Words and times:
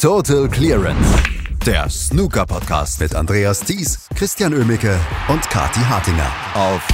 Total 0.00 0.48
Clearance. 0.48 1.22
Der 1.66 1.86
Snooker-Podcast 1.90 3.02
mit 3.02 3.14
Andreas 3.14 3.60
Thies, 3.60 4.08
Christian 4.16 4.54
Ömicke 4.54 4.98
und 5.28 5.42
Kati 5.42 5.80
Hartinger 5.80 6.32
auf 6.54 6.88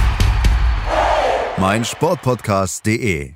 meinsportpodcast.de. 1.57 3.31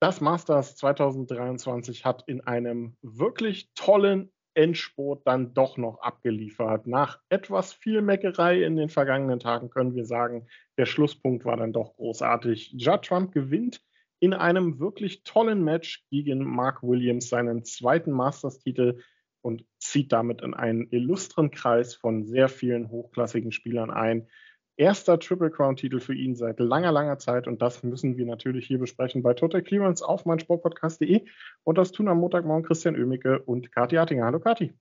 Das 0.00 0.20
Masters 0.20 0.76
2023 0.76 2.04
hat 2.04 2.24
in 2.26 2.42
einem 2.42 2.98
wirklich 3.00 3.70
tollen 3.74 4.30
Endspurt 4.52 5.26
dann 5.26 5.54
doch 5.54 5.78
noch 5.78 6.02
abgeliefert. 6.02 6.86
Nach 6.86 7.18
etwas 7.30 7.72
viel 7.72 8.02
Meckerei 8.02 8.62
in 8.62 8.76
den 8.76 8.90
vergangenen 8.90 9.38
Tagen 9.38 9.70
können 9.70 9.94
wir 9.94 10.04
sagen, 10.04 10.48
der 10.76 10.84
Schlusspunkt 10.84 11.46
war 11.46 11.56
dann 11.56 11.72
doch 11.72 11.94
großartig. 11.94 12.74
Judd 12.76 13.06
Trump 13.06 13.32
gewinnt 13.32 13.80
in 14.20 14.34
einem 14.34 14.78
wirklich 14.78 15.22
tollen 15.22 15.62
Match 15.62 16.04
gegen 16.10 16.44
Mark 16.44 16.82
Williams 16.82 17.28
seinen 17.28 17.64
zweiten 17.64 18.10
Masters-Titel 18.12 19.00
und 19.42 19.64
zieht 19.78 20.12
damit 20.12 20.42
in 20.42 20.54
einen 20.54 20.88
illustren 20.90 21.50
Kreis 21.50 21.94
von 21.94 22.24
sehr 22.24 22.48
vielen 22.48 22.90
hochklassigen 22.90 23.52
Spielern 23.52 23.90
ein. 23.90 24.28
Erster 24.76 25.18
Triple 25.18 25.50
Crown-Titel 25.50 25.98
für 26.00 26.14
ihn 26.14 26.36
seit 26.36 26.60
langer, 26.60 26.92
langer 26.92 27.18
Zeit 27.18 27.48
und 27.48 27.62
das 27.62 27.82
müssen 27.82 28.16
wir 28.16 28.26
natürlich 28.26 28.66
hier 28.66 28.78
besprechen 28.78 29.22
bei 29.22 29.34
Total 29.34 29.62
Clearance 29.62 30.04
auf 30.04 30.24
meinsportpodcast.de 30.24 31.24
und 31.64 31.78
das 31.78 31.90
tun 31.90 32.08
am 32.08 32.18
Montagmorgen 32.18 32.64
Christian 32.64 32.96
Oemicke 32.96 33.40
und 33.40 33.72
Kathi 33.72 33.96
Hartinger. 33.96 34.26
Hallo 34.26 34.38
Kathi. 34.38 34.72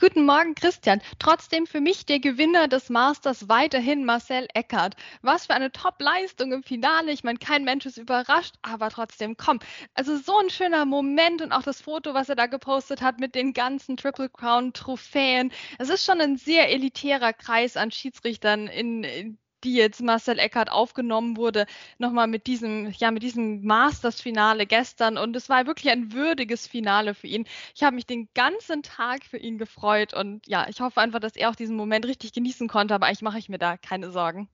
Guten 0.00 0.26
Morgen, 0.26 0.54
Christian. 0.54 1.02
Trotzdem 1.18 1.66
für 1.66 1.80
mich 1.80 2.06
der 2.06 2.20
Gewinner 2.20 2.68
des 2.68 2.88
Masters 2.88 3.48
weiterhin 3.48 4.04
Marcel 4.04 4.46
Eckert. 4.54 4.94
Was 5.22 5.46
für 5.46 5.54
eine 5.54 5.72
Top-Leistung 5.72 6.52
im 6.52 6.62
Finale. 6.62 7.10
Ich 7.10 7.24
meine, 7.24 7.38
kein 7.40 7.64
Mensch 7.64 7.84
ist 7.84 7.98
überrascht, 7.98 8.54
aber 8.62 8.90
trotzdem, 8.90 9.36
komm. 9.36 9.58
Also 9.94 10.16
so 10.16 10.38
ein 10.38 10.50
schöner 10.50 10.84
Moment 10.84 11.42
und 11.42 11.50
auch 11.50 11.64
das 11.64 11.80
Foto, 11.80 12.14
was 12.14 12.28
er 12.28 12.36
da 12.36 12.46
gepostet 12.46 13.02
hat 13.02 13.18
mit 13.18 13.34
den 13.34 13.52
ganzen 13.54 13.96
Triple 13.96 14.28
Crown 14.28 14.72
Trophäen. 14.72 15.50
Es 15.78 15.88
ist 15.88 16.04
schon 16.04 16.20
ein 16.20 16.36
sehr 16.36 16.70
elitärer 16.70 17.32
Kreis 17.32 17.76
an 17.76 17.90
Schiedsrichtern 17.90 18.68
in, 18.68 19.02
in 19.02 19.38
die 19.64 19.74
jetzt 19.74 20.02
Marcel 20.02 20.38
Eckert 20.38 20.70
aufgenommen 20.70 21.36
wurde, 21.36 21.66
nochmal 21.98 22.26
mit 22.26 22.46
diesem, 22.46 22.90
ja, 22.96 23.10
mit 23.10 23.22
diesem 23.22 23.64
Masters-Finale 23.64 24.66
gestern. 24.66 25.18
Und 25.18 25.36
es 25.36 25.48
war 25.48 25.66
wirklich 25.66 25.90
ein 25.92 26.12
würdiges 26.12 26.66
Finale 26.66 27.14
für 27.14 27.26
ihn. 27.26 27.46
Ich 27.74 27.82
habe 27.82 27.96
mich 27.96 28.06
den 28.06 28.28
ganzen 28.34 28.82
Tag 28.82 29.24
für 29.24 29.38
ihn 29.38 29.58
gefreut 29.58 30.14
und 30.14 30.46
ja, 30.46 30.66
ich 30.68 30.80
hoffe 30.80 31.00
einfach, 31.00 31.20
dass 31.20 31.36
er 31.36 31.50
auch 31.50 31.56
diesen 31.56 31.76
Moment 31.76 32.06
richtig 32.06 32.32
genießen 32.32 32.68
konnte, 32.68 32.94
aber 32.94 33.06
eigentlich 33.06 33.22
mache 33.22 33.38
ich 33.38 33.48
mir 33.48 33.58
da 33.58 33.76
keine 33.76 34.10
Sorgen. 34.10 34.48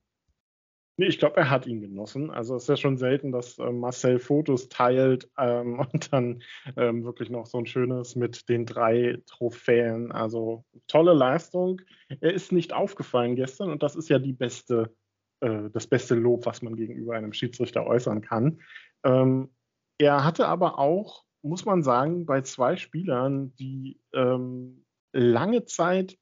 Nee, 0.97 1.07
ich 1.07 1.19
glaube, 1.19 1.35
er 1.37 1.49
hat 1.49 1.67
ihn 1.67 1.81
genossen. 1.81 2.31
Also 2.31 2.55
es 2.55 2.63
ist 2.63 2.69
ja 2.69 2.77
schon 2.77 2.97
selten, 2.97 3.33
dass 3.33 3.57
äh, 3.57 3.69
Marcel 3.69 4.17
Fotos 4.19 4.69
teilt 4.69 5.29
ähm, 5.37 5.79
und 5.91 6.13
dann 6.13 6.41
ähm, 6.77 7.03
wirklich 7.03 7.29
noch 7.29 7.45
so 7.45 7.57
ein 7.57 7.65
schönes 7.65 8.15
mit 8.15 8.47
den 8.47 8.65
drei 8.65 9.21
Trophäen. 9.25 10.11
Also 10.13 10.63
tolle 10.87 11.13
Leistung. 11.13 11.81
Er 12.21 12.33
ist 12.33 12.53
nicht 12.53 12.71
aufgefallen 12.71 13.35
gestern 13.35 13.71
und 13.71 13.83
das 13.83 13.95
ist 13.95 14.09
ja 14.09 14.19
die 14.19 14.33
beste, 14.33 14.95
äh, 15.41 15.69
das 15.73 15.87
beste 15.87 16.15
Lob, 16.15 16.45
was 16.45 16.61
man 16.61 16.77
gegenüber 16.77 17.15
einem 17.15 17.33
Schiedsrichter 17.33 17.85
äußern 17.85 18.21
kann. 18.21 18.61
Ähm, 19.03 19.53
er 19.97 20.23
hatte 20.23 20.47
aber 20.47 20.79
auch, 20.79 21.25
muss 21.41 21.65
man 21.65 21.83
sagen, 21.83 22.25
bei 22.25 22.41
zwei 22.41 22.77
Spielern, 22.77 23.53
die 23.55 23.99
ähm, 24.13 24.85
lange 25.11 25.65
Zeit 25.65 26.17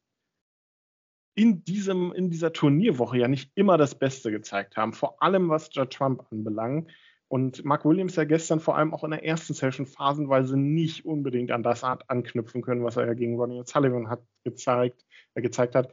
in, 1.35 1.63
diesem, 1.63 2.13
in 2.13 2.29
dieser 2.29 2.53
Turnierwoche 2.53 3.17
ja 3.17 3.27
nicht 3.27 3.51
immer 3.55 3.77
das 3.77 3.95
Beste 3.95 4.31
gezeigt 4.31 4.77
haben, 4.77 4.93
vor 4.93 5.21
allem 5.21 5.49
was 5.49 5.69
Judd 5.73 5.91
Trump 5.91 6.25
anbelangt. 6.31 6.91
Und 7.27 7.65
Mark 7.65 7.83
Williams 7.83 8.15
ja 8.15 8.25
gestern 8.25 8.59
vor 8.59 8.77
allem 8.77 8.93
auch 8.93 9.03
in 9.03 9.09
der 9.09 9.25
ersten 9.25 9.55
Session 9.55 9.87
phasenweise 9.87 10.55
nicht 10.55 11.05
unbedingt 11.05 11.51
an 11.51 11.63
das 11.63 11.83
Art 11.83 12.09
anknüpfen 12.09 12.61
können, 12.61 12.83
was 12.83 12.97
er 12.97 13.07
ja 13.07 13.15
gegen 13.15 13.37
Ronnie 13.37 13.63
Sullivan 13.65 14.09
hat 14.09 14.23
gezeigt, 14.43 15.03
äh, 15.33 15.41
gezeigt 15.41 15.73
hat. 15.73 15.91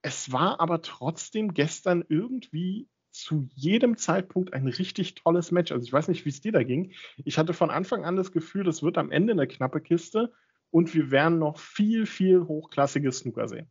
Es 0.00 0.32
war 0.32 0.60
aber 0.60 0.80
trotzdem 0.80 1.52
gestern 1.52 2.04
irgendwie 2.08 2.88
zu 3.10 3.46
jedem 3.54 3.98
Zeitpunkt 3.98 4.54
ein 4.54 4.66
richtig 4.66 5.14
tolles 5.14 5.50
Match. 5.50 5.70
Also 5.70 5.84
ich 5.84 5.92
weiß 5.92 6.08
nicht, 6.08 6.24
wie 6.24 6.30
es 6.30 6.40
dir 6.40 6.52
da 6.52 6.62
ging. 6.62 6.92
Ich 7.24 7.36
hatte 7.36 7.52
von 7.52 7.70
Anfang 7.70 8.06
an 8.06 8.16
das 8.16 8.32
Gefühl, 8.32 8.64
das 8.64 8.82
wird 8.82 8.96
am 8.96 9.10
Ende 9.10 9.32
eine 9.32 9.46
knappe 9.46 9.82
Kiste 9.82 10.32
und 10.70 10.94
wir 10.94 11.10
werden 11.10 11.38
noch 11.38 11.58
viel, 11.58 12.06
viel 12.06 12.46
hochklassiges 12.46 13.18
Snooker 13.18 13.46
sehen. 13.46 13.70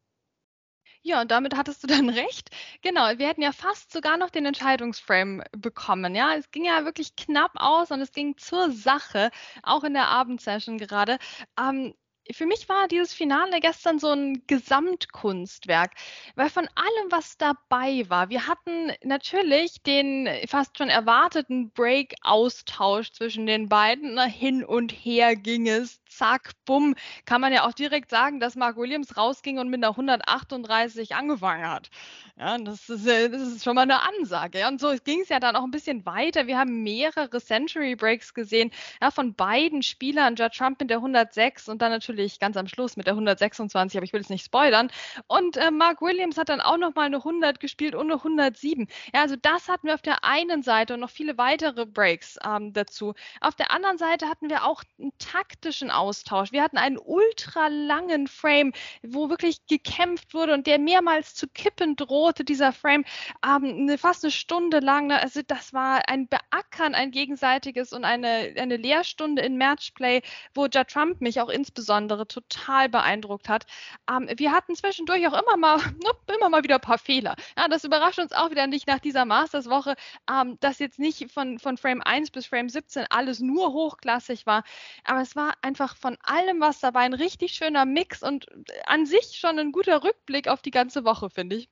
Ja, 1.04 1.22
und 1.22 1.32
damit 1.32 1.56
hattest 1.56 1.84
du 1.84 1.88
dann 1.88 2.10
recht. 2.10 2.50
Genau, 2.82 3.02
wir 3.18 3.28
hätten 3.28 3.42
ja 3.42 3.52
fast 3.52 3.92
sogar 3.92 4.18
noch 4.18 4.30
den 4.30 4.46
Entscheidungsframe 4.46 5.44
bekommen. 5.52 6.16
Ja, 6.16 6.36
es 6.36 6.52
ging 6.52 6.66
ja 6.66 6.86
wirklich 6.86 7.16
knapp 7.16 7.52
aus 7.56 7.92
und 7.92 8.02
es 8.02 8.12
ging 8.12 8.38
zur 8.38 8.72
Sache, 8.72 9.32
auch 9.64 9.84
in 9.84 9.94
der 9.94 10.08
Abendsession 10.10 10.78
gerade. 10.78 11.18
Ähm, 11.60 11.94
für 12.32 12.46
mich 12.46 12.70
war 12.70 12.88
dieses 12.88 13.14
Finale 13.14 13.60
gestern 13.60 13.98
so 14.00 14.10
ein 14.10 14.44
Gesamtkunstwerk, 14.48 15.92
weil 16.36 16.50
von 16.50 16.68
allem, 16.76 17.12
was 17.12 17.36
dabei 17.38 18.06
war, 18.10 18.30
wir 18.30 18.48
hatten 18.48 18.92
natürlich 19.04 19.82
den 19.84 20.30
fast 20.48 20.78
schon 20.78 20.90
erwarteten 20.90 21.72
Break-Austausch 21.72 23.12
zwischen 23.12 23.48
den 23.48 23.70
beiden. 23.70 24.20
Hin 24.30 24.64
und 24.64 24.92
her 24.92 25.36
ging 25.36 25.68
es 25.68 26.01
zack, 26.12 26.52
bumm, 26.66 26.96
kann 27.26 27.42
man 27.42 27.54
ja 27.54 27.66
auch 27.66 27.74
direkt 27.74 28.10
sagen, 28.10 28.40
dass 28.40 28.56
Mark 28.56 28.78
Williams 28.78 29.18
rausging 29.18 29.60
und 29.60 29.70
mit 29.70 29.84
einer 29.84 29.92
138 29.92 31.16
angefangen 31.16 31.68
hat. 31.68 31.90
Ja, 32.38 32.58
das 32.58 32.90
ist, 32.90 33.08
äh, 33.08 33.30
das 33.30 33.42
ist 33.42 33.64
schon 33.64 33.76
mal 33.76 33.84
eine 33.84 34.02
Ansage. 34.02 34.60
Ja. 34.60 34.68
Und 34.68 34.80
so 34.80 34.94
ging 35.04 35.22
es 35.22 35.30
ja 35.30 35.40
dann 35.40 35.56
auch 35.56 35.64
ein 35.64 35.72
bisschen 35.72 36.06
weiter. 36.06 36.48
Wir 36.48 36.58
haben 36.58 36.84
mehrere 36.84 37.40
Century 37.42 37.96
Breaks 37.96 38.34
gesehen, 38.34 38.72
ja, 39.02 39.12
von 39.12 39.34
beiden 39.36 39.84
Spielern, 39.84 40.36
Judd 40.36 40.54
Trump 40.54 40.80
mit 40.80 40.90
der 40.90 40.98
106 40.98 41.70
und 41.70 41.82
dann 41.82 41.92
natürlich 41.92 42.40
ganz 42.40 42.58
am 42.58 42.68
Schluss 42.68 42.98
mit 42.98 43.08
der 43.08 43.14
126, 43.14 43.98
aber 43.98 44.06
ich 44.06 44.14
will 44.14 44.22
es 44.22 44.30
nicht 44.30 44.46
spoilern. 44.46 44.92
Und 45.28 45.58
äh, 45.58 45.72
Mark 45.72 46.02
Williams 46.02 46.38
hat 46.38 46.50
dann 46.50 46.62
auch 46.62 46.78
nochmal 46.78 47.06
eine 47.06 47.18
100 47.18 47.60
gespielt 47.60 47.96
und 47.96 48.12
eine 48.12 48.16
107. 48.16 48.88
Ja, 49.14 49.22
also 49.22 49.36
das 49.42 49.68
hatten 49.68 49.88
wir 49.88 49.94
auf 49.94 50.02
der 50.02 50.24
einen 50.24 50.64
Seite 50.64 50.94
und 50.96 51.00
noch 51.02 51.10
viele 51.10 51.38
weitere 51.38 51.86
Breaks 51.86 52.38
ähm, 52.46 52.74
dazu. 52.74 53.14
Auf 53.40 53.56
der 53.56 53.72
anderen 53.72 53.98
Seite 53.98 54.28
hatten 54.28 54.50
wir 54.50 54.66
auch 54.66 54.84
einen 55.00 55.12
taktischen 55.20 55.92
Austausch. 56.02 56.52
Wir 56.52 56.64
hatten 56.64 56.78
einen 56.78 56.98
ultra 56.98 57.68
langen 57.68 58.28
Frame, 58.28 58.74
wo 59.04 59.30
wirklich 59.30 59.66
gekämpft 59.68 60.34
wurde 60.34 60.54
und 60.54 60.66
der 60.66 60.80
mehrmals 60.80 61.36
zu 61.36 61.48
kippen 61.48 61.96
drohte, 61.96 62.44
dieser 62.44 62.74
Frame, 62.74 63.06
ähm, 63.46 63.82
eine, 63.82 63.98
fast 63.98 64.24
eine 64.24 64.32
Stunde 64.32 64.80
lang. 64.80 65.08
Ne? 65.08 65.22
Also 65.22 65.42
das 65.46 65.74
war 65.74 66.02
ein 66.10 66.28
Beackern, 66.28 66.96
ein 66.96 67.12
gegenseitiges 67.12 67.94
und 67.94 68.04
eine, 68.04 68.54
eine 68.58 68.78
Lehrstunde 68.78 69.44
in 69.44 69.58
Matchplay, 69.58 70.22
wo 70.56 70.66
Ja 70.66 70.84
Trump 70.84 71.22
mich 71.22 71.40
auch 71.40 71.50
insbesondere 71.50 72.28
total 72.28 72.90
beeindruckt 72.90 73.48
hat. 73.48 73.66
Ähm, 74.10 74.28
wir 74.36 74.52
hatten 74.52 74.76
zwischendurch 74.76 75.28
auch 75.28 75.40
immer 75.40 75.58
mal, 75.58 75.80
immer 76.36 76.50
mal 76.50 76.64
wieder 76.64 76.76
ein 76.76 76.82
paar 76.82 76.98
Fehler. 76.98 77.36
Ja, 77.58 77.68
das 77.68 77.84
überrascht 77.84 78.20
uns 78.20 78.32
auch 78.32 78.50
wieder 78.50 78.66
nicht 78.66 78.88
nach 78.88 79.00
dieser 79.00 79.26
Masters-Woche, 79.26 79.96
ähm, 80.30 80.58
dass 80.62 80.80
jetzt 80.80 80.98
nicht 80.98 81.32
von, 81.32 81.60
von 81.60 81.78
Frame 81.78 82.02
1 82.02 82.32
bis 82.32 82.48
Frame 82.48 82.70
17 82.70 83.06
alles 83.10 83.40
nur 83.40 83.74
hochklassig 83.74 84.46
war, 84.46 84.64
aber 85.04 85.22
es 85.22 85.36
war 85.36 85.54
einfach 85.62 85.91
einfach 85.92 85.98
von 85.98 86.18
allem 86.22 86.60
was 86.60 86.80
dabei. 86.80 87.02
Ein 87.02 87.14
richtig 87.14 87.54
schöner 87.54 87.86
Mix 87.86 88.24
und 88.24 88.48
an 88.86 89.06
sich 89.06 89.38
schon 89.38 89.60
ein 89.60 89.72
guter 89.72 90.04
Rückblick 90.04 90.48
auf 90.48 90.62
die 90.62 90.72
ganze 90.72 91.04
Woche, 91.04 91.30
finde 91.30 91.58
ich. 91.58 91.70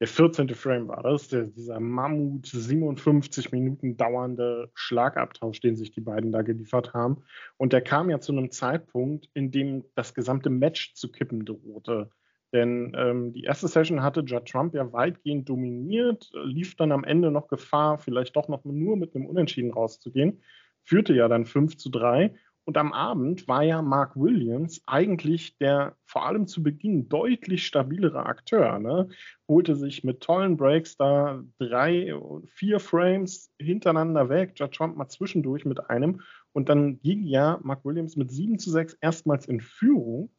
Der 0.00 0.06
14. 0.06 0.48
Frame 0.50 0.86
war 0.86 1.02
das, 1.02 1.26
der, 1.26 1.44
dieser 1.46 1.80
Mammut 1.80 2.46
57 2.46 3.50
Minuten 3.50 3.96
dauernde 3.96 4.70
Schlagabtausch, 4.74 5.58
den 5.58 5.74
sich 5.74 5.90
die 5.90 6.00
beiden 6.00 6.30
da 6.30 6.42
geliefert 6.42 6.94
haben. 6.94 7.24
Und 7.56 7.72
der 7.72 7.80
kam 7.80 8.08
ja 8.08 8.20
zu 8.20 8.30
einem 8.30 8.52
Zeitpunkt, 8.52 9.28
in 9.34 9.50
dem 9.50 9.84
das 9.96 10.14
gesamte 10.14 10.50
Match 10.50 10.94
zu 10.94 11.10
kippen 11.10 11.44
drohte. 11.44 12.10
Denn 12.52 12.94
ähm, 12.96 13.32
die 13.32 13.42
erste 13.42 13.66
Session 13.66 14.02
hatte 14.02 14.20
Judd 14.20 14.48
Trump 14.48 14.72
ja 14.72 14.92
weitgehend 14.92 15.48
dominiert, 15.48 16.30
lief 16.44 16.76
dann 16.76 16.92
am 16.92 17.02
Ende 17.02 17.32
noch 17.32 17.48
Gefahr, 17.48 17.98
vielleicht 17.98 18.36
doch 18.36 18.48
noch 18.48 18.64
nur 18.64 18.96
mit 18.96 19.16
einem 19.16 19.26
Unentschieden 19.26 19.72
rauszugehen, 19.72 20.40
führte 20.84 21.12
ja 21.12 21.26
dann 21.28 21.44
5 21.44 21.76
zu 21.76 21.90
3 21.90 22.34
und 22.68 22.76
am 22.76 22.92
Abend 22.92 23.48
war 23.48 23.62
ja 23.62 23.80
Mark 23.80 24.14
Williams 24.14 24.82
eigentlich 24.84 25.56
der 25.56 25.96
vor 26.04 26.26
allem 26.26 26.46
zu 26.46 26.62
Beginn 26.62 27.08
deutlich 27.08 27.66
stabilere 27.66 28.26
Akteur. 28.26 28.78
Ne? 28.78 29.08
Holte 29.48 29.74
sich 29.74 30.04
mit 30.04 30.20
tollen 30.20 30.58
Breaks 30.58 30.98
da 30.98 31.42
drei, 31.58 32.14
vier 32.44 32.78
Frames 32.78 33.50
hintereinander 33.58 34.28
weg. 34.28 34.52
Judd 34.54 34.72
Trump 34.72 34.98
mal 34.98 35.08
zwischendurch 35.08 35.64
mit 35.64 35.88
einem. 35.88 36.20
Und 36.52 36.68
dann 36.68 37.00
ging 37.00 37.22
ja 37.22 37.58
Mark 37.62 37.86
Williams 37.86 38.16
mit 38.16 38.30
7 38.30 38.58
zu 38.58 38.70
6 38.70 38.98
erstmals 39.00 39.46
in 39.46 39.62
Führung. 39.62 40.30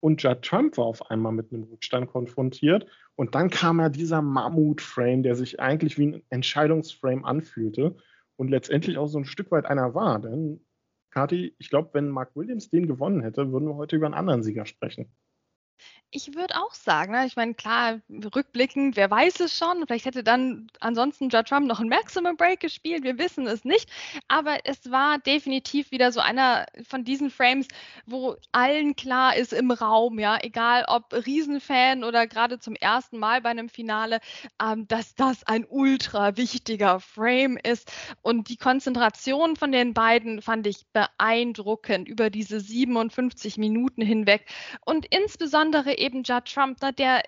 Und 0.00 0.20
Judd 0.20 0.42
Trump 0.42 0.78
war 0.78 0.86
auf 0.86 1.08
einmal 1.08 1.30
mit 1.30 1.52
einem 1.52 1.62
Rückstand 1.62 2.08
konfrontiert. 2.08 2.84
Und 3.14 3.36
dann 3.36 3.48
kam 3.48 3.78
ja 3.78 3.90
dieser 3.90 4.22
Mammut-Frame, 4.22 5.22
der 5.22 5.36
sich 5.36 5.60
eigentlich 5.60 5.98
wie 5.98 6.08
ein 6.08 6.22
Entscheidungsframe 6.30 7.24
anfühlte 7.24 7.94
und 8.34 8.48
letztendlich 8.48 8.98
auch 8.98 9.06
so 9.06 9.18
ein 9.18 9.24
Stück 9.24 9.52
weit 9.52 9.66
einer 9.66 9.94
war. 9.94 10.18
Denn 10.18 10.65
Kati, 11.16 11.54
ich 11.56 11.70
glaube, 11.70 11.94
wenn 11.94 12.10
Mark 12.10 12.36
Williams 12.36 12.68
den 12.68 12.86
gewonnen 12.86 13.22
hätte, 13.22 13.50
würden 13.50 13.68
wir 13.68 13.76
heute 13.76 13.96
über 13.96 14.04
einen 14.04 14.14
anderen 14.14 14.42
Sieger 14.42 14.66
sprechen. 14.66 15.16
Ich 16.16 16.34
würde 16.34 16.56
auch 16.56 16.72
sagen, 16.72 17.12
ne? 17.12 17.26
ich 17.26 17.36
meine, 17.36 17.52
klar, 17.52 18.00
rückblickend, 18.08 18.96
wer 18.96 19.10
weiß 19.10 19.40
es 19.40 19.54
schon, 19.54 19.84
vielleicht 19.86 20.06
hätte 20.06 20.24
dann 20.24 20.68
ansonsten 20.80 21.28
Judd 21.28 21.46
Trump 21.46 21.66
noch 21.66 21.78
ein 21.80 21.88
Maximum 21.88 22.38
Break 22.38 22.60
gespielt, 22.60 23.02
wir 23.02 23.18
wissen 23.18 23.46
es 23.46 23.64
nicht, 23.64 23.90
aber 24.26 24.60
es 24.64 24.90
war 24.90 25.18
definitiv 25.18 25.90
wieder 25.90 26.12
so 26.12 26.20
einer 26.20 26.64
von 26.88 27.04
diesen 27.04 27.28
Frames, 27.28 27.66
wo 28.06 28.36
allen 28.52 28.96
klar 28.96 29.36
ist 29.36 29.52
im 29.52 29.70
Raum, 29.70 30.18
ja, 30.18 30.38
egal 30.40 30.86
ob 30.88 31.12
Riesenfan 31.12 32.02
oder 32.02 32.26
gerade 32.26 32.60
zum 32.60 32.76
ersten 32.76 33.18
Mal 33.18 33.42
bei 33.42 33.50
einem 33.50 33.68
Finale, 33.68 34.20
ähm, 34.62 34.88
dass 34.88 35.16
das 35.16 35.44
ein 35.44 35.66
ultra 35.68 36.38
wichtiger 36.38 37.00
Frame 37.00 37.58
ist 37.62 37.92
und 38.22 38.48
die 38.48 38.56
Konzentration 38.56 39.56
von 39.56 39.70
den 39.70 39.92
beiden 39.92 40.40
fand 40.40 40.66
ich 40.66 40.86
beeindruckend 40.94 42.08
über 42.08 42.30
diese 42.30 42.60
57 42.60 43.58
Minuten 43.58 44.02
hinweg 44.02 44.46
und 44.84 45.04
insbesondere 45.06 45.65
eben 45.98 46.22
Judd 46.22 46.52
Trump, 46.52 46.80
ne, 46.82 46.92
der 46.92 47.22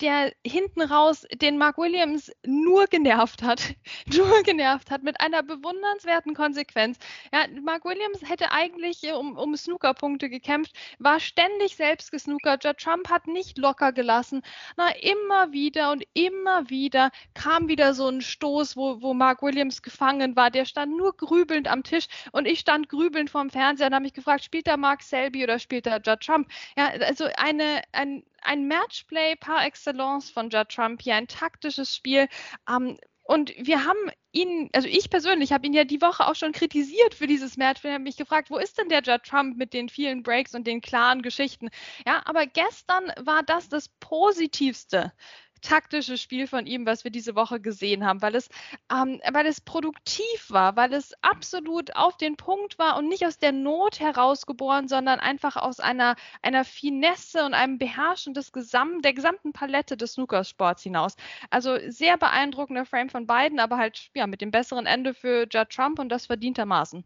der 0.00 0.32
hinten 0.46 0.82
raus 0.82 1.26
den 1.32 1.56
Mark 1.56 1.78
Williams 1.78 2.30
nur 2.44 2.86
genervt 2.86 3.42
hat, 3.42 3.74
nur 4.14 4.42
genervt 4.42 4.90
hat 4.90 5.02
mit 5.02 5.20
einer 5.20 5.42
bewundernswerten 5.42 6.34
Konsequenz. 6.34 6.98
Ja, 7.32 7.46
Mark 7.62 7.84
Williams 7.84 8.28
hätte 8.28 8.50
eigentlich 8.50 9.04
äh, 9.04 9.12
um, 9.12 9.36
um 9.36 9.56
Snookerpunkte 9.56 10.28
gekämpft, 10.28 10.72
war 10.98 11.20
ständig 11.20 11.76
selbst 11.76 12.10
gesnookert. 12.10 12.64
Judd 12.64 12.78
Trump 12.78 13.08
hat 13.08 13.26
nicht 13.26 13.58
locker 13.58 13.92
gelassen. 13.92 14.42
Na, 14.76 14.90
immer 14.96 15.52
wieder 15.52 15.92
und 15.92 16.04
immer 16.14 16.68
wieder 16.68 17.10
kam 17.34 17.68
wieder 17.68 17.94
so 17.94 18.08
ein 18.08 18.20
Stoß, 18.20 18.76
wo, 18.76 19.00
wo 19.00 19.14
Mark 19.14 19.42
Williams 19.42 19.82
gefangen 19.82 20.36
war. 20.36 20.50
Der 20.50 20.64
stand 20.64 20.96
nur 20.96 21.16
grübelnd 21.16 21.68
am 21.68 21.84
Tisch 21.84 22.06
und 22.32 22.46
ich 22.46 22.60
stand 22.60 22.88
grübelnd 22.88 23.30
vorm 23.30 23.50
Fernseher 23.50 23.86
und 23.86 23.94
habe 23.94 24.02
mich 24.02 24.14
gefragt, 24.14 24.44
spielt 24.44 24.66
da 24.66 24.76
Mark 24.76 25.02
Selby 25.02 25.44
oder 25.44 25.58
spielt 25.58 25.86
da 25.86 25.98
Judd 25.98 26.20
Trump? 26.20 26.48
Ja, 26.76 26.88
also 26.88 27.28
eine, 27.36 27.82
ein, 27.92 28.24
ein 28.42 28.66
Matchplay 28.68 29.36
par 29.36 29.64
excellence 29.64 30.30
von 30.30 30.50
Judd 30.50 30.68
Trump 30.68 31.02
hier, 31.02 31.16
ein 31.16 31.28
taktisches 31.28 31.94
Spiel. 31.94 32.28
Ähm, 32.68 32.98
und 33.22 33.52
wir 33.56 33.84
haben 33.84 34.10
ihn, 34.32 34.70
also 34.72 34.88
ich 34.88 35.08
persönlich 35.08 35.52
habe 35.52 35.66
ihn 35.66 35.72
ja 35.72 35.84
die 35.84 36.02
Woche 36.02 36.26
auch 36.26 36.34
schon 36.34 36.52
kritisiert 36.52 37.14
für 37.14 37.28
dieses 37.28 37.56
Match. 37.56 37.84
Wir 37.84 37.92
haben 37.92 38.02
mich 38.02 38.16
gefragt, 38.16 38.50
wo 38.50 38.58
ist 38.58 38.78
denn 38.78 38.88
der 38.88 39.02
Judd 39.02 39.22
Trump 39.24 39.56
mit 39.56 39.72
den 39.72 39.88
vielen 39.88 40.22
Breaks 40.22 40.54
und 40.54 40.66
den 40.66 40.80
klaren 40.80 41.22
Geschichten? 41.22 41.68
Ja, 42.06 42.22
aber 42.24 42.46
gestern 42.46 43.12
war 43.20 43.42
das 43.44 43.68
das 43.68 43.88
Positivste 44.00 45.12
taktische 45.60 46.16
Spiel 46.16 46.46
von 46.46 46.66
ihm, 46.66 46.86
was 46.86 47.04
wir 47.04 47.10
diese 47.10 47.34
Woche 47.34 47.60
gesehen 47.60 48.04
haben, 48.04 48.22
weil 48.22 48.34
es, 48.34 48.48
ähm, 48.92 49.20
weil 49.32 49.46
es 49.46 49.60
produktiv 49.60 50.46
war, 50.48 50.76
weil 50.76 50.92
es 50.92 51.12
absolut 51.22 51.96
auf 51.96 52.16
den 52.16 52.36
Punkt 52.36 52.78
war 52.78 52.96
und 52.96 53.08
nicht 53.08 53.26
aus 53.26 53.38
der 53.38 53.52
Not 53.52 54.00
herausgeboren, 54.00 54.88
sondern 54.88 55.20
einfach 55.20 55.56
aus 55.56 55.80
einer, 55.80 56.16
einer 56.42 56.64
Finesse 56.64 57.44
und 57.44 57.54
einem 57.54 57.78
Beherrschen 57.78 58.34
des 58.34 58.52
Gesam 58.52 59.02
der 59.02 59.12
gesamten 59.12 59.52
Palette 59.52 59.96
des 59.96 60.14
Snookersports 60.14 60.82
hinaus. 60.82 61.16
Also 61.50 61.76
sehr 61.88 62.16
beeindruckender 62.16 62.84
Frame 62.84 63.10
von 63.10 63.26
beiden, 63.26 63.60
aber 63.60 63.76
halt 63.76 64.10
ja, 64.14 64.26
mit 64.26 64.40
dem 64.40 64.50
besseren 64.50 64.86
Ende 64.86 65.14
für 65.14 65.46
Judd 65.50 65.70
Trump 65.70 65.98
und 65.98 66.08
das 66.08 66.26
verdientermaßen 66.26 67.04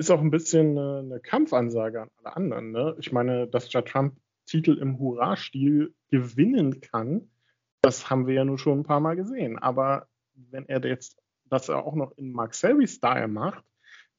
ist 0.00 0.10
auch 0.10 0.20
ein 0.20 0.30
bisschen 0.30 0.78
eine 0.78 1.20
Kampfansage 1.20 2.00
an 2.00 2.10
alle 2.22 2.34
anderen. 2.34 2.70
Ne? 2.72 2.96
Ich 2.98 3.12
meine, 3.12 3.46
dass 3.46 3.70
Judd 3.70 3.86
Trump 3.86 4.16
Titel 4.50 4.78
im 4.78 4.98
Hurra-Stil 4.98 5.94
gewinnen 6.10 6.80
kann, 6.80 7.30
das 7.82 8.10
haben 8.10 8.26
wir 8.26 8.34
ja 8.34 8.44
nur 8.44 8.58
schon 8.58 8.80
ein 8.80 8.84
paar 8.84 9.00
Mal 9.00 9.14
gesehen. 9.14 9.58
Aber 9.58 10.08
wenn 10.34 10.68
er 10.68 10.84
jetzt 10.84 11.22
das 11.44 11.70
auch 11.70 11.94
noch 11.94 12.16
in 12.18 12.32
Mark 12.32 12.54
Selby-Style 12.54 13.28
macht, 13.28 13.64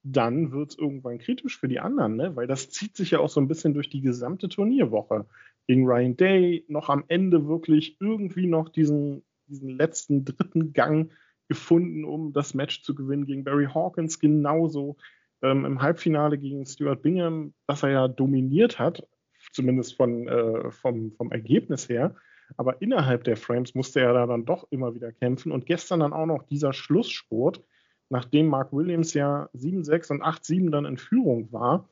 dann 0.03 0.51
wird 0.51 0.71
es 0.71 0.77
irgendwann 0.77 1.19
kritisch 1.19 1.59
für 1.59 1.67
die 1.67 1.79
anderen, 1.79 2.15
ne? 2.15 2.35
weil 2.35 2.47
das 2.47 2.69
zieht 2.69 2.95
sich 2.95 3.11
ja 3.11 3.19
auch 3.19 3.29
so 3.29 3.39
ein 3.39 3.47
bisschen 3.47 3.73
durch 3.73 3.89
die 3.89 4.01
gesamte 4.01 4.49
Turnierwoche. 4.49 5.27
Gegen 5.67 5.85
Ryan 5.85 6.17
Day 6.17 6.65
noch 6.67 6.89
am 6.89 7.03
Ende 7.07 7.47
wirklich 7.47 7.97
irgendwie 7.99 8.47
noch 8.47 8.69
diesen, 8.69 9.23
diesen 9.47 9.69
letzten 9.69 10.25
dritten 10.25 10.73
Gang 10.73 11.11
gefunden, 11.47 12.03
um 12.05 12.33
das 12.33 12.53
Match 12.53 12.81
zu 12.81 12.95
gewinnen. 12.95 13.25
Gegen 13.25 13.43
Barry 13.43 13.67
Hawkins 13.71 14.19
genauso. 14.19 14.97
Ähm, 15.43 15.65
Im 15.65 15.81
Halbfinale 15.81 16.37
gegen 16.37 16.65
Stuart 16.65 17.01
Bingham, 17.01 17.53
das 17.67 17.83
er 17.83 17.89
ja 17.89 18.07
dominiert 18.07 18.79
hat, 18.79 19.07
zumindest 19.51 19.95
von, 19.95 20.27
äh, 20.27 20.71
vom, 20.71 21.11
vom 21.11 21.31
Ergebnis 21.31 21.89
her. 21.89 22.15
Aber 22.57 22.81
innerhalb 22.81 23.23
der 23.23 23.37
Frames 23.37 23.75
musste 23.75 24.01
er 24.01 24.13
da 24.13 24.25
dann 24.25 24.45
doch 24.45 24.67
immer 24.71 24.93
wieder 24.93 25.11
kämpfen. 25.11 25.51
Und 25.51 25.65
gestern 25.65 26.01
dann 26.01 26.13
auch 26.13 26.25
noch 26.25 26.43
dieser 26.43 26.73
Schlusssport, 26.73 27.63
nachdem 28.09 28.47
Mark 28.47 28.73
Williams 28.73 29.13
ja 29.13 29.49
7-6 29.53 30.11
und 30.11 30.23
8-7 30.23 30.69
dann 30.69 30.85
in 30.85 30.97
Führung 30.97 31.51
war. 31.51 31.89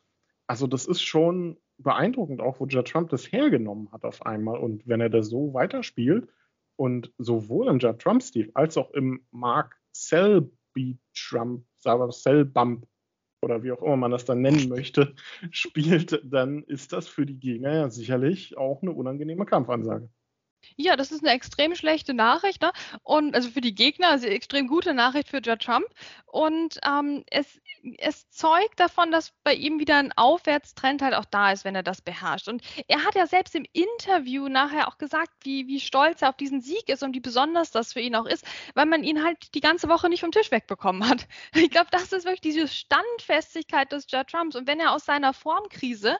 Also 0.47 0.67
das 0.67 0.85
ist 0.85 1.01
schon 1.01 1.57
beeindruckend, 1.77 2.41
auch 2.41 2.59
wo 2.59 2.65
Judd 2.65 2.87
Trump 2.89 3.09
das 3.09 3.31
hergenommen 3.31 3.91
hat 3.91 4.03
auf 4.03 4.25
einmal. 4.25 4.59
Und 4.59 4.87
wenn 4.87 5.01
er 5.01 5.09
das 5.09 5.29
so 5.29 5.53
weiterspielt 5.53 6.27
und 6.75 7.13
sowohl 7.17 7.67
im 7.67 7.79
Judd 7.79 7.99
Trump-Stil 7.99 8.51
als 8.53 8.77
auch 8.77 8.91
im 8.91 9.25
Mark 9.31 9.77
Selby 9.93 10.97
Trump, 11.13 11.63
Bump 12.53 12.85
oder 13.41 13.63
wie 13.63 13.71
auch 13.71 13.81
immer 13.81 13.97
man 13.97 14.11
das 14.11 14.25
dann 14.25 14.41
nennen 14.41 14.69
möchte, 14.69 15.13
spielt, 15.51 16.21
dann 16.23 16.63
ist 16.63 16.93
das 16.93 17.07
für 17.07 17.25
die 17.25 17.39
Gegner 17.39 17.73
ja 17.73 17.89
sicherlich 17.89 18.57
auch 18.57 18.81
eine 18.81 18.91
unangenehme 18.91 19.45
Kampfansage. 19.45 20.09
Ja, 20.75 20.95
das 20.95 21.11
ist 21.11 21.23
eine 21.23 21.33
extrem 21.33 21.75
schlechte 21.75 22.13
Nachricht, 22.13 22.61
ne? 22.61 22.71
Und 23.03 23.35
also 23.35 23.49
für 23.49 23.61
die 23.61 23.75
Gegner, 23.75 24.09
also 24.09 24.27
extrem 24.27 24.67
gute 24.67 24.93
Nachricht 24.93 25.29
für 25.29 25.41
Judd 25.41 25.61
Trump. 25.61 25.85
Und 26.25 26.79
ähm, 26.85 27.23
es, 27.29 27.59
es 27.97 28.29
zeugt 28.29 28.79
davon, 28.79 29.11
dass 29.11 29.33
bei 29.43 29.53
ihm 29.53 29.79
wieder 29.79 29.97
ein 29.97 30.11
Aufwärtstrend 30.15 31.01
halt 31.01 31.15
auch 31.15 31.25
da 31.25 31.51
ist, 31.51 31.65
wenn 31.65 31.75
er 31.75 31.83
das 31.83 32.01
beherrscht. 32.01 32.47
Und 32.47 32.61
er 32.87 33.03
hat 33.03 33.15
ja 33.15 33.25
selbst 33.27 33.55
im 33.55 33.65
Interview 33.73 34.47
nachher 34.47 34.87
auch 34.87 34.97
gesagt, 34.97 35.31
wie, 35.41 35.67
wie 35.67 35.79
stolz 35.79 36.21
er 36.21 36.29
auf 36.29 36.37
diesen 36.37 36.61
Sieg 36.61 36.87
ist 36.87 37.03
und 37.03 37.15
wie 37.15 37.19
besonders 37.19 37.71
das 37.71 37.93
für 37.93 37.99
ihn 37.99 38.15
auch 38.15 38.25
ist, 38.25 38.45
weil 38.75 38.85
man 38.85 39.03
ihn 39.03 39.23
halt 39.23 39.53
die 39.55 39.61
ganze 39.61 39.89
Woche 39.89 40.09
nicht 40.09 40.21
vom 40.21 40.31
Tisch 40.31 40.51
wegbekommen 40.51 41.07
hat. 41.07 41.27
Ich 41.69 41.71
glaube, 41.71 41.89
das 41.91 42.13
ist 42.13 42.25
wirklich 42.25 42.41
diese 42.41 42.67
Standfestigkeit 42.67 43.91
des 43.91 44.07
Judd 44.09 44.27
Trumps. 44.27 44.55
Und 44.55 44.67
wenn 44.67 44.79
er 44.79 44.91
aus 44.91 45.05
seiner 45.05 45.33
Formkrise 45.33 46.17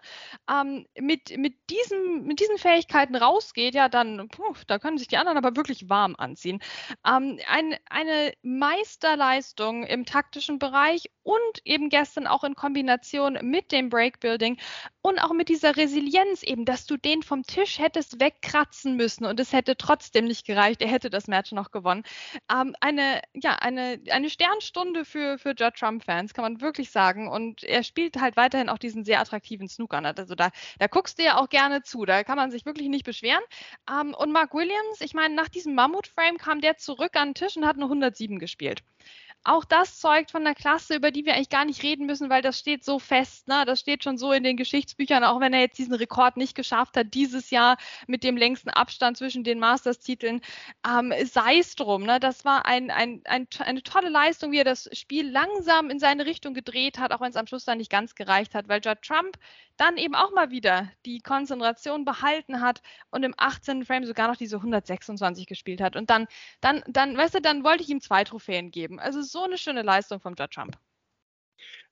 ähm, 0.50 0.86
mit, 1.00 1.38
mit, 1.38 1.56
diesem, 1.70 2.24
mit 2.24 2.40
diesen 2.40 2.58
Fähigkeiten 2.58 3.16
rausgeht, 3.16 3.74
ja, 3.74 3.90
dann 3.90 4.29
puh, 4.30 4.54
da 4.68 4.80
können 4.80 4.98
sich 4.98 5.08
die 5.08 5.18
anderen 5.18 5.38
aber 5.38 5.56
wirklich 5.56 5.90
warm 5.90 6.16
anziehen. 6.18 6.60
Ähm, 7.06 7.40
ein, 7.48 7.76
eine 7.90 8.34
Meisterleistung 8.42 9.84
im 9.84 10.06
taktischen 10.06 10.60
Bereich 10.60 11.10
und 11.24 11.62
eben 11.66 11.90
gestern 11.90 12.28
auch 12.28 12.44
in 12.44 12.56
Kombination 12.56 13.38
mit 13.44 13.72
dem 13.72 13.90
Breakbuilding 13.90 14.58
und 15.02 15.20
auch 15.20 15.31
mit 15.31 15.50
dieser 15.50 15.78
Resilienz 15.78 16.44
eben, 16.44 16.66
dass 16.66 16.86
du 16.86 16.98
den 16.98 17.24
vom 17.24 17.44
Tisch 17.44 17.80
hättest 17.80 18.20
wegkratzen 18.20 18.96
müssen 18.96 19.26
und 19.26 19.40
es 19.40 19.54
hätte 19.54 19.78
trotzdem 19.78 20.26
nicht 20.26 20.46
gereicht. 20.46 20.81
Er 20.81 20.88
hätte 20.90 21.10
das 21.10 21.28
Match 21.28 21.52
noch 21.52 21.72
gewonnen. 21.72 22.04
Ähm, 22.52 22.76
eine, 22.81 23.22
ja, 23.34 23.56
eine, 23.56 24.02
eine 24.10 24.30
Sternstunde 24.30 25.06
für, 25.06 25.38
für 25.38 25.54
Judd 25.58 25.76
Trump-Fans, 25.76 26.34
kann 26.34 26.44
man 26.44 26.62
wirklich 26.62 26.92
sagen. 26.92 27.28
Und 27.28 27.64
er 27.64 27.84
spielt 27.84 28.20
halt 28.20 28.36
weiterhin 28.36 28.70
auch 28.70 28.78
diesen 28.78 29.04
sehr 29.04 29.20
attraktiven 29.20 29.68
Snooker. 29.68 30.04
Also 30.18 30.36
da, 30.36 30.50
da 30.80 30.88
guckst 30.88 31.20
du 31.20 31.24
ja 31.24 31.38
auch 31.38 31.50
gerne 31.50 31.83
zu. 31.83 32.06
Da 32.06 32.24
kann 32.24 32.38
man 32.38 32.52
sich 32.52 32.66
wirklich 32.66 32.90
nicht 32.90 33.06
beschweren. 33.06 33.44
Ähm, 33.90 34.14
und 34.19 34.33
Mark 34.33 34.54
Williams, 34.54 34.99
ich 34.99 35.14
meine, 35.14 35.33
nach 35.33 35.47
diesem 35.47 35.76
Mammut-Frame 35.76 36.38
kam 36.38 36.59
der 36.59 36.76
zurück 36.76 37.16
an 37.16 37.30
den 37.30 37.35
Tisch 37.35 37.56
und 37.56 37.66
hat 37.66 37.78
nur 37.78 37.88
107 37.88 38.38
gespielt. 38.38 38.83
Auch 39.46 39.64
das 39.64 40.00
zeugt 40.00 40.31
von 40.31 40.44
der 40.44 40.54
Klasse, 40.54 40.96
über 40.96 41.12
die 41.12 41.26
wir 41.26 41.34
eigentlich 41.34 41.50
gar 41.50 41.64
nicht 41.64 41.81
reden 41.81 42.06
müssen, 42.06 42.30
weil 42.30 42.42
das 42.42 42.60
steht 42.60 42.84
so 42.84 43.00
fest. 43.00 43.48
Ne? 43.48 43.64
Das 43.66 43.80
steht 43.80 44.04
schon 44.04 44.18
so 44.18 44.34
in 44.34 44.44
den 44.44 44.58
Geschichtsbüchern, 44.58 45.24
auch 45.24 45.40
wenn 45.40 45.54
er 45.54 45.62
jetzt 45.62 45.78
diesen 45.78 45.94
Rekord 45.94 46.36
nicht 46.36 46.56
geschafft 46.56 46.98
hat, 46.98 47.14
dieses 47.14 47.50
Jahr 47.50 47.78
mit 48.06 48.24
dem 48.24 48.36
längsten 48.36 48.69
Abstand 48.69 49.18
zwischen 49.18 49.44
den 49.46 49.60
Masters-Titeln. 49.60 50.42
Ähm, 50.86 51.14
sei 51.26 51.60
es 51.60 51.76
drum. 51.76 52.04
Ne? 52.04 52.19
Das 52.19 52.44
war 52.44 52.66
ein, 52.66 52.92
ein, 52.92 53.22
ein, 53.26 53.48
eine 53.60 53.81
tolle 53.81 54.10
Leistung, 54.10 54.52
wie 54.52 54.58
er 54.58 54.66
das 54.66 54.90
Spiel 54.92 55.30
langsam 55.30 55.90
in 55.90 56.00
seine 56.00 56.26
Richtung 56.26 56.54
gedreht 56.54 57.00
hat, 57.00 57.14
auch 57.14 57.22
wenn 57.22 57.30
es 57.30 57.38
am 57.38 57.48
Schluss 57.48 57.66
dann 57.66 57.78
nicht 57.78 57.92
ganz 57.92 58.16
gereicht 58.16 58.54
hat, 58.54 58.68
weil 58.68 58.81
Judd 58.84 59.02
Trump 59.02 59.38
dann 59.80 59.96
eben 59.98 60.16
auch 60.16 60.31
mal 60.34 60.52
wieder 60.52 60.92
die 61.06 61.22
Konzentration 61.22 62.04
behalten 62.04 62.60
hat 62.60 62.81
und 63.12 63.24
im 63.24 63.34
18. 63.38 63.86
Frame 63.86 64.06
sogar 64.06 64.28
noch 64.28 64.36
diese 64.36 64.58
126 64.58 65.48
gespielt 65.48 65.80
hat. 65.80 65.96
Und 65.96 66.10
dann, 66.10 66.28
dann, 66.60 66.84
dann, 66.88 67.16
weißt 67.16 67.36
du, 67.36 67.42
dann 67.42 67.64
wollte 67.64 67.84
ich 67.84 67.90
ihm 67.90 68.02
zwei 68.02 68.26
Trophäen 68.26 68.72
geben. 68.72 69.00
Also 69.00 69.22
so 69.22 69.39
eine 69.44 69.58
schöne 69.58 69.81
Leistung 69.81 70.19
vom 70.19 70.36
Judd 70.38 70.52
Trump. 70.52 70.78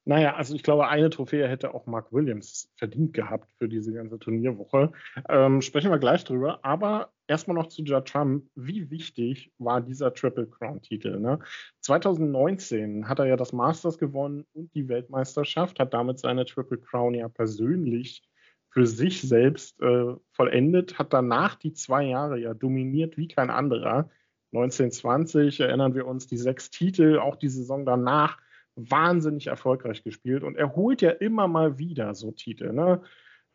Naja, 0.07 0.35
also 0.35 0.55
ich 0.55 0.63
glaube, 0.63 0.87
eine 0.87 1.09
Trophäe 1.09 1.49
hätte 1.49 1.73
auch 1.73 1.85
Mark 1.85 2.13
Williams 2.13 2.71
verdient 2.77 3.13
gehabt 3.13 3.51
für 3.57 3.67
diese 3.67 3.91
ganze 3.91 4.17
Turnierwoche. 4.17 4.93
Ähm, 5.27 5.61
sprechen 5.61 5.91
wir 5.91 5.97
gleich 5.97 6.23
drüber. 6.23 6.63
Aber 6.63 7.11
erstmal 7.27 7.57
noch 7.57 7.67
zu 7.67 7.83
Judd 7.83 8.07
Trump. 8.07 8.45
Wie 8.55 8.89
wichtig 8.89 9.51
war 9.57 9.81
dieser 9.81 10.13
Triple 10.13 10.47
Crown-Titel? 10.47 11.19
Ne? 11.19 11.39
2019 11.81 13.09
hat 13.09 13.19
er 13.19 13.25
ja 13.25 13.35
das 13.35 13.51
Masters 13.51 13.97
gewonnen 13.97 14.45
und 14.53 14.73
die 14.75 14.87
Weltmeisterschaft, 14.87 15.77
hat 15.77 15.93
damit 15.93 16.19
seine 16.19 16.45
Triple 16.45 16.77
Crown 16.77 17.13
ja 17.13 17.27
persönlich 17.27 18.23
für 18.69 18.87
sich 18.87 19.21
selbst 19.21 19.77
äh, 19.81 20.15
vollendet, 20.31 20.97
hat 20.99 21.11
danach 21.11 21.55
die 21.55 21.73
zwei 21.73 22.03
Jahre 22.03 22.39
ja 22.39 22.53
dominiert 22.53 23.17
wie 23.17 23.27
kein 23.27 23.49
anderer. 23.49 24.09
1920 24.53 25.59
erinnern 25.59 25.95
wir 25.95 26.07
uns 26.07 26.27
die 26.27 26.37
sechs 26.37 26.69
Titel, 26.69 27.19
auch 27.19 27.35
die 27.35 27.49
Saison 27.49 27.85
danach 27.85 28.37
wahnsinnig 28.75 29.47
erfolgreich 29.47 30.03
gespielt 30.03 30.43
und 30.43 30.55
er 30.55 30.75
holt 30.75 31.01
ja 31.01 31.09
immer 31.09 31.47
mal 31.47 31.79
wieder 31.79 32.13
so 32.13 32.31
Titel. 32.31 32.71
Ne? 32.73 33.01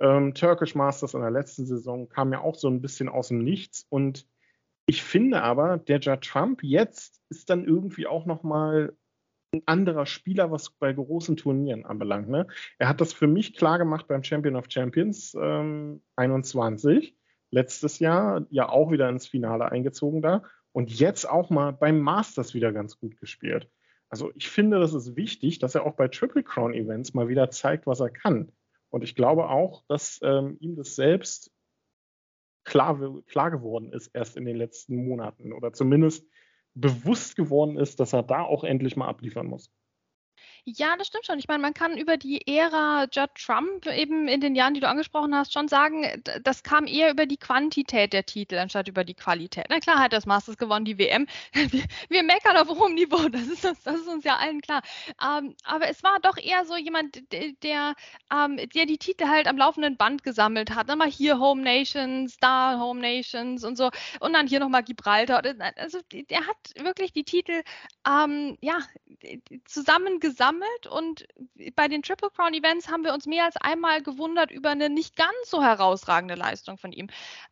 Ähm, 0.00 0.34
Turkish 0.34 0.74
Masters 0.74 1.14
in 1.14 1.20
der 1.20 1.30
letzten 1.30 1.64
Saison 1.64 2.08
kam 2.08 2.32
ja 2.32 2.40
auch 2.40 2.56
so 2.56 2.68
ein 2.68 2.82
bisschen 2.82 3.08
aus 3.08 3.28
dem 3.28 3.38
Nichts. 3.38 3.86
Und 3.88 4.26
ich 4.86 5.02
finde 5.02 5.42
aber, 5.42 5.78
der 5.78 6.00
Judd 6.00 6.22
Trump 6.22 6.62
jetzt 6.64 7.22
ist 7.28 7.48
dann 7.48 7.64
irgendwie 7.64 8.08
auch 8.08 8.26
nochmal 8.26 8.96
ein 9.54 9.62
anderer 9.66 10.06
Spieler, 10.06 10.50
was 10.50 10.70
bei 10.70 10.92
großen 10.92 11.36
Turnieren 11.36 11.84
anbelangt. 11.84 12.28
Ne? 12.28 12.48
Er 12.78 12.88
hat 12.88 13.00
das 13.00 13.12
für 13.12 13.28
mich 13.28 13.54
klar 13.54 13.78
gemacht 13.78 14.08
beim 14.08 14.24
Champion 14.24 14.56
of 14.56 14.66
Champions 14.68 15.36
ähm, 15.40 16.02
21, 16.16 17.16
letztes 17.50 17.98
Jahr 18.00 18.46
ja 18.50 18.68
auch 18.68 18.90
wieder 18.90 19.08
ins 19.08 19.28
Finale 19.28 19.70
eingezogen 19.70 20.20
da 20.20 20.42
und 20.72 20.90
jetzt 20.90 21.28
auch 21.28 21.50
mal 21.50 21.72
beim 21.72 22.00
Masters 22.00 22.54
wieder 22.54 22.72
ganz 22.72 22.98
gut 22.98 23.18
gespielt. 23.18 23.68
Also 24.08 24.30
ich 24.34 24.48
finde, 24.48 24.78
das 24.78 24.92
ist 24.94 25.16
wichtig, 25.16 25.58
dass 25.58 25.74
er 25.74 25.86
auch 25.86 25.94
bei 25.94 26.08
Triple 26.08 26.42
Crown 26.42 26.74
Events 26.74 27.14
mal 27.14 27.28
wieder 27.28 27.50
zeigt, 27.50 27.86
was 27.86 28.00
er 28.00 28.10
kann. 28.10 28.52
Und 28.90 29.04
ich 29.04 29.14
glaube 29.14 29.48
auch, 29.48 29.84
dass 29.88 30.20
ähm, 30.22 30.58
ihm 30.60 30.76
das 30.76 30.94
selbst 30.94 31.50
klar, 32.64 32.98
klar 33.26 33.50
geworden 33.50 33.92
ist 33.92 34.08
erst 34.08 34.36
in 34.36 34.44
den 34.44 34.56
letzten 34.56 34.96
Monaten 34.96 35.52
oder 35.52 35.72
zumindest 35.72 36.26
bewusst 36.74 37.36
geworden 37.36 37.78
ist, 37.78 38.00
dass 38.00 38.12
er 38.12 38.22
da 38.22 38.42
auch 38.42 38.64
endlich 38.64 38.96
mal 38.96 39.08
abliefern 39.08 39.46
muss. 39.46 39.70
Ja, 40.64 40.96
das 40.96 41.08
stimmt 41.08 41.26
schon. 41.26 41.40
Ich 41.40 41.48
meine, 41.48 41.60
man 41.60 41.74
kann 41.74 41.98
über 41.98 42.16
die 42.16 42.46
Ära 42.46 43.06
Judd 43.10 43.30
Trump 43.34 43.86
eben 43.86 44.28
in 44.28 44.40
den 44.40 44.54
Jahren, 44.54 44.74
die 44.74 44.80
du 44.80 44.88
angesprochen 44.88 45.34
hast, 45.34 45.52
schon 45.52 45.66
sagen, 45.66 46.22
das 46.42 46.62
kam 46.62 46.86
eher 46.86 47.10
über 47.10 47.26
die 47.26 47.36
Quantität 47.36 48.12
der 48.12 48.24
Titel 48.24 48.56
anstatt 48.58 48.86
über 48.86 49.02
die 49.02 49.14
Qualität. 49.14 49.66
Na 49.70 49.80
klar 49.80 49.98
hat 49.98 50.12
das 50.12 50.24
Masters 50.24 50.56
gewonnen, 50.58 50.84
die 50.84 50.98
WM. 50.98 51.26
Wir, 51.72 51.84
wir 52.08 52.22
meckern 52.22 52.56
auf 52.56 52.68
hohem 52.68 52.94
Niveau, 52.94 53.28
das 53.28 53.42
ist, 53.42 53.64
uns, 53.64 53.82
das 53.82 53.96
ist 53.96 54.08
uns 54.08 54.24
ja 54.24 54.36
allen 54.36 54.60
klar. 54.60 54.82
Ähm, 55.20 55.54
aber 55.64 55.88
es 55.88 56.02
war 56.02 56.18
doch 56.20 56.36
eher 56.36 56.64
so 56.64 56.76
jemand, 56.76 57.22
der, 57.62 57.94
ähm, 58.32 58.56
der 58.56 58.86
die 58.86 58.98
Titel 58.98 59.26
halt 59.26 59.48
am 59.48 59.56
laufenden 59.56 59.96
Band 59.96 60.22
gesammelt 60.22 60.74
hat. 60.74 60.86
Mal 60.96 61.10
hier 61.10 61.38
Home 61.38 61.62
Nations, 61.62 62.36
da 62.38 62.78
Home 62.78 63.00
Nations 63.00 63.64
und 63.64 63.76
so. 63.76 63.90
Und 64.20 64.34
dann 64.34 64.46
hier 64.46 64.60
nochmal 64.60 64.82
Gibraltar. 64.82 65.42
Also 65.76 65.98
der 66.12 66.46
hat 66.46 66.56
wirklich 66.76 67.12
die 67.12 67.24
Titel 67.24 67.62
ähm, 68.06 68.58
ja, 68.60 68.78
zusammengesammelt 69.64 70.31
gesammelt 70.32 70.86
und 70.86 71.26
bei 71.76 71.88
den 71.88 72.02
Triple 72.02 72.30
Crown 72.30 72.54
Events 72.54 72.90
haben 72.90 73.04
wir 73.04 73.12
uns 73.12 73.26
mehr 73.26 73.44
als 73.44 73.56
einmal 73.56 74.02
gewundert 74.02 74.50
über 74.50 74.70
eine 74.70 74.88
nicht 74.88 75.14
ganz 75.14 75.32
so 75.44 75.62
herausragende 75.62 76.34
Leistung 76.34 76.78
von 76.78 76.90
ihm. 76.90 77.08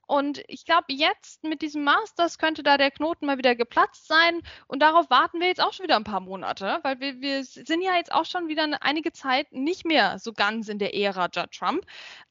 Und 0.07 0.43
ich 0.49 0.65
glaube, 0.65 0.87
jetzt 0.89 1.45
mit 1.45 1.61
diesem 1.61 1.85
Masters 1.85 2.39
könnte 2.39 2.63
da 2.63 2.79
der 2.79 2.91
Knoten 2.91 3.27
mal 3.27 3.37
wieder 3.37 3.55
geplatzt 3.55 4.09
sein 4.09 4.41
und 4.67 4.81
darauf 4.81 5.11
warten 5.11 5.41
wir 5.41 5.49
jetzt 5.49 5.61
auch 5.61 5.75
schon 5.75 5.85
wieder 5.85 5.97
ein 5.97 6.05
paar 6.05 6.21
Monate, 6.21 6.81
weil 6.83 7.01
wir, 7.01 7.21
wir 7.21 7.45
sind 7.45 7.83
ja 7.83 7.97
jetzt 7.97 8.13
auch 8.13 8.25
schon 8.25 8.49
wieder 8.49 8.67
einige 8.83 9.13
Zeit 9.13 9.53
nicht 9.53 9.85
mehr 9.85 10.19
so 10.19 10.33
ganz 10.33 10.69
in 10.69 10.79
der 10.79 10.95
Ära 10.95 11.29
Judd 11.33 11.51
Trump. 11.53 11.85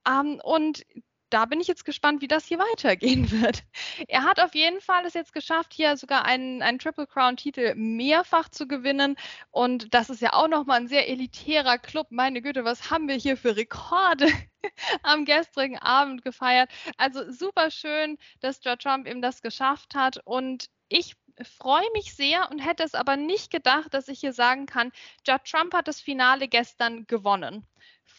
Ähm, 0.08 0.42
und 0.44 0.84
da 1.30 1.46
bin 1.46 1.60
ich 1.62 1.68
jetzt 1.68 1.86
gespannt, 1.86 2.22
wie 2.22 2.28
das 2.28 2.46
hier 2.46 2.60
weitergehen 2.72 3.32
wird. 3.32 3.64
Er 4.08 4.24
hat 4.24 4.40
auf 4.40 4.56
jeden 4.56 4.82
Fall 4.82 5.06
es 5.06 5.14
jetzt 5.14 5.34
geschafft, 5.34 5.74
hier 5.74 5.98
sogar 5.98 6.26
einen, 6.26 6.62
einen 6.62 6.80
Triple 6.80 7.08
Crown-Titel 7.08 7.74
mehrfach 7.76 8.50
zu 8.50 8.68
gewinnen. 8.68 9.16
Und 9.52 9.94
das 9.94 10.10
ist 10.10 10.22
ja 10.22 10.34
auch 10.34 10.48
nochmal 10.48 10.82
ein 10.82 10.88
sehr 10.88 11.10
elitärer 11.10 11.78
Club. 11.78 12.08
Meine 12.10 12.42
Güte, 12.42 12.64
was 12.64 12.90
haben 12.90 13.08
wir 13.08 13.16
hier 13.16 13.38
für 13.38 13.56
Rekorde 13.56 14.28
am 15.04 15.26
gestrigen 15.26 15.78
Abend 15.80 16.24
gefeiert? 16.24 16.70
Also 16.98 17.32
super 17.32 17.72
schön, 17.72 18.18
dass 18.42 18.62
George 18.62 18.84
Trump 18.84 19.08
eben 19.08 19.22
das 19.22 19.42
geschafft 19.42 19.96
hat. 19.96 20.20
Und 20.26 20.70
ich 20.90 21.16
freue 21.44 21.90
mich 21.94 22.14
sehr 22.16 22.50
und 22.52 22.60
hätte 22.60 22.84
es 22.84 22.96
aber 22.96 23.16
nicht 23.18 23.52
gedacht, 23.52 23.94
dass 23.94 24.08
ich 24.08 24.20
hier 24.20 24.34
sagen 24.34 24.66
kann, 24.66 24.92
Judd 25.28 25.44
Trump 25.46 25.74
hat 25.74 25.88
das 25.88 26.02
Finale 26.02 26.48
gestern 26.48 27.06
gewonnen 27.08 27.66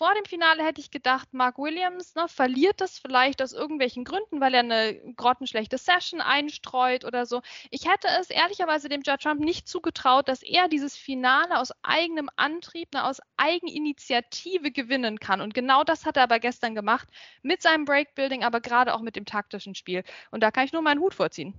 vor 0.01 0.15
dem 0.15 0.25
Finale 0.25 0.65
hätte 0.65 0.81
ich 0.81 0.91
gedacht, 0.91 1.29
Mark 1.33 1.59
Williams 1.59 2.15
ne, 2.15 2.27
verliert 2.27 2.81
das 2.81 2.99
vielleicht 2.99 3.43
aus 3.43 3.53
irgendwelchen 3.53 4.05
Gründen, 4.05 4.41
weil 4.41 4.55
er 4.55 4.61
eine 4.61 4.99
grottenschlechte 5.15 5.77
Session 5.77 6.23
einstreut 6.23 7.05
oder 7.05 7.27
so. 7.27 7.43
Ich 7.71 7.87
hätte 7.87 8.09
es 8.19 8.31
ehrlicherweise 8.31 8.89
dem 8.89 9.03
Judge 9.03 9.25
Trump 9.25 9.41
nicht 9.41 9.69
zugetraut, 9.69 10.27
dass 10.29 10.43
er 10.43 10.69
dieses 10.69 10.97
Finale 10.97 11.59
aus 11.59 11.73
eigenem 11.83 12.31
Antrieb, 12.37 12.95
ne, 12.95 13.05
aus 13.05 13.21
Eigeninitiative 13.37 14.71
gewinnen 14.71 15.21
kann. 15.21 15.43
Und 15.43 15.53
genau 15.53 15.85
das 15.85 16.07
hat 16.07 16.17
er 16.17 16.23
aber 16.23 16.39
gestern 16.39 16.75
gemacht, 16.75 17.09
mit 17.43 17.61
seinem 17.61 17.85
Breakbuilding, 17.85 18.43
aber 18.43 18.63
gerade 18.63 18.95
auch 18.95 19.03
mit 19.03 19.17
dem 19.17 19.27
taktischen 19.27 19.75
Spiel. 19.75 20.03
Und 20.31 20.43
da 20.43 20.51
kann 20.51 20.65
ich 20.65 20.73
nur 20.73 20.81
meinen 20.81 21.01
Hut 21.01 21.13
vorziehen. 21.13 21.55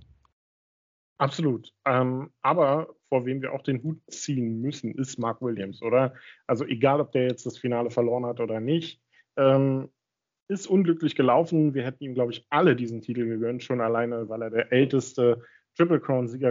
Absolut. 1.22 1.72
Ähm, 1.84 2.30
aber 2.42 2.96
vor 3.08 3.24
wem 3.24 3.42
wir 3.42 3.52
auch 3.52 3.62
den 3.62 3.80
Hut 3.84 4.00
ziehen 4.10 4.60
müssen, 4.60 4.92
ist 4.92 5.20
Mark 5.20 5.40
Williams, 5.40 5.80
oder? 5.80 6.14
Also 6.48 6.64
egal, 6.64 7.00
ob 7.00 7.12
der 7.12 7.28
jetzt 7.28 7.46
das 7.46 7.58
Finale 7.58 7.92
verloren 7.92 8.26
hat 8.26 8.40
oder 8.40 8.58
nicht, 8.58 9.00
ähm, 9.36 9.88
ist 10.48 10.66
unglücklich 10.66 11.14
gelaufen. 11.14 11.74
Wir 11.74 11.84
hätten 11.84 12.02
ihm, 12.02 12.14
glaube 12.14 12.32
ich, 12.32 12.44
alle 12.50 12.74
diesen 12.74 13.02
Titel 13.02 13.24
gegönnt, 13.24 13.62
schon 13.62 13.80
alleine, 13.80 14.28
weil 14.28 14.42
er 14.42 14.50
der 14.50 14.72
älteste 14.72 15.40
Triple 15.76 16.00
Crown-Sieger 16.00 16.50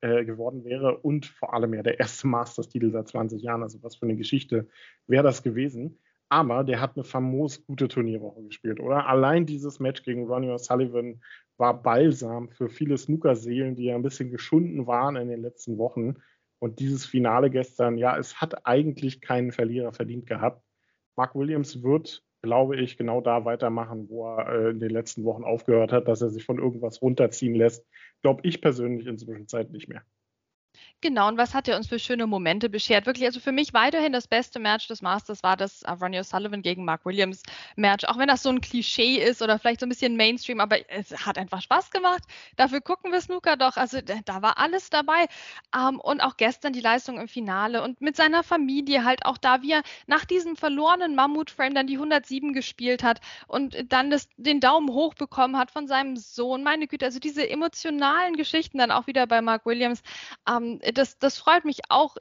äh, 0.00 0.24
geworden 0.24 0.64
wäre 0.64 0.98
und 0.98 1.26
vor 1.26 1.52
allem 1.52 1.74
ja 1.74 1.82
der 1.82 1.98
erste 1.98 2.28
Masters-Titel 2.28 2.92
seit 2.92 3.08
20 3.08 3.42
Jahren. 3.42 3.64
Also 3.64 3.82
was 3.82 3.96
für 3.96 4.06
eine 4.06 4.16
Geschichte 4.16 4.68
wäre 5.08 5.24
das 5.24 5.42
gewesen. 5.42 5.98
Aber 6.28 6.62
der 6.62 6.80
hat 6.80 6.94
eine 6.94 7.02
famos 7.02 7.66
gute 7.66 7.88
Turnierwoche 7.88 8.44
gespielt, 8.44 8.78
oder? 8.78 9.08
Allein 9.08 9.44
dieses 9.44 9.80
Match 9.80 10.04
gegen 10.04 10.28
Ronnie 10.28 10.50
O'Sullivan 10.50 11.18
war 11.58 11.82
Balsam 11.82 12.48
für 12.50 12.68
viele 12.68 12.96
Snookerseelen, 12.96 13.74
die 13.74 13.84
ja 13.84 13.94
ein 13.94 14.02
bisschen 14.02 14.30
geschunden 14.30 14.86
waren 14.86 15.16
in 15.16 15.28
den 15.28 15.42
letzten 15.42 15.76
Wochen. 15.76 16.14
Und 16.60 16.78
dieses 16.80 17.04
Finale 17.04 17.50
gestern, 17.50 17.98
ja, 17.98 18.16
es 18.16 18.40
hat 18.40 18.66
eigentlich 18.66 19.20
keinen 19.20 19.52
Verlierer 19.52 19.92
verdient 19.92 20.26
gehabt. 20.26 20.62
Mark 21.16 21.34
Williams 21.34 21.82
wird, 21.82 22.24
glaube 22.42 22.76
ich, 22.76 22.96
genau 22.96 23.20
da 23.20 23.44
weitermachen, 23.44 24.08
wo 24.08 24.26
er 24.26 24.48
äh, 24.48 24.70
in 24.70 24.80
den 24.80 24.90
letzten 24.90 25.24
Wochen 25.24 25.44
aufgehört 25.44 25.92
hat, 25.92 26.08
dass 26.08 26.22
er 26.22 26.30
sich 26.30 26.44
von 26.44 26.58
irgendwas 26.58 27.02
runterziehen 27.02 27.54
lässt. 27.54 27.86
Glaube 28.22 28.42
ich 28.44 28.60
persönlich 28.60 29.06
inzwischen 29.06 29.48
Zeit 29.48 29.70
nicht 29.70 29.88
mehr. 29.88 30.02
Genau, 31.00 31.28
und 31.28 31.36
was 31.38 31.54
hat 31.54 31.68
er 31.68 31.76
uns 31.76 31.86
für 31.86 32.00
schöne 32.00 32.26
Momente 32.26 32.68
beschert? 32.68 33.06
Wirklich, 33.06 33.26
also 33.26 33.38
für 33.38 33.52
mich 33.52 33.72
weiterhin 33.72 34.12
das 34.12 34.26
beste 34.26 34.58
Match 34.58 34.88
des 34.88 35.00
Masters 35.00 35.44
war 35.44 35.56
das 35.56 35.84
Ronnie 35.86 36.18
O'Sullivan 36.18 36.60
gegen 36.60 36.84
Mark 36.84 37.04
Williams 37.04 37.42
Match. 37.76 38.04
Auch 38.04 38.18
wenn 38.18 38.26
das 38.26 38.42
so 38.42 38.48
ein 38.48 38.60
Klischee 38.60 39.16
ist 39.18 39.40
oder 39.40 39.60
vielleicht 39.60 39.78
so 39.78 39.86
ein 39.86 39.90
bisschen 39.90 40.16
Mainstream, 40.16 40.58
aber 40.58 40.78
es 40.90 41.24
hat 41.24 41.38
einfach 41.38 41.62
Spaß 41.62 41.92
gemacht. 41.92 42.24
Dafür 42.56 42.80
gucken 42.80 43.12
wir 43.12 43.20
Snooker 43.20 43.56
doch. 43.56 43.76
Also 43.76 44.00
da 44.00 44.42
war 44.42 44.58
alles 44.58 44.90
dabei. 44.90 45.26
Um, 45.72 45.94
ähm, 45.94 46.00
und 46.00 46.20
auch 46.20 46.36
gestern 46.36 46.72
die 46.72 46.80
Leistung 46.80 47.20
im 47.20 47.28
Finale 47.28 47.82
und 47.82 48.00
mit 48.00 48.16
seiner 48.16 48.42
Familie 48.42 49.04
halt 49.04 49.24
auch 49.24 49.38
da, 49.38 49.62
wie 49.62 49.72
er 49.72 49.82
nach 50.08 50.24
diesem 50.24 50.56
verlorenen 50.56 51.14
Mammut-Frame 51.14 51.74
dann 51.74 51.86
die 51.86 51.94
107 51.94 52.52
gespielt 52.52 53.04
hat 53.04 53.20
und 53.46 53.76
dann 53.92 54.10
das, 54.10 54.28
den 54.36 54.58
Daumen 54.58 54.88
hoch 54.88 55.14
bekommen 55.14 55.58
hat 55.58 55.70
von 55.70 55.86
seinem 55.86 56.16
Sohn. 56.16 56.64
Meine 56.64 56.88
Güte, 56.88 57.04
also 57.04 57.20
diese 57.20 57.48
emotionalen 57.48 58.34
Geschichten 58.34 58.78
dann 58.78 58.90
auch 58.90 59.06
wieder 59.06 59.28
bei 59.28 59.40
Mark 59.40 59.64
Williams. 59.64 60.02
Um, 60.48 60.56
ähm, 60.56 60.67
das, 60.94 61.18
das 61.18 61.38
freut 61.38 61.64
mich 61.64 61.80
auch 61.88 62.16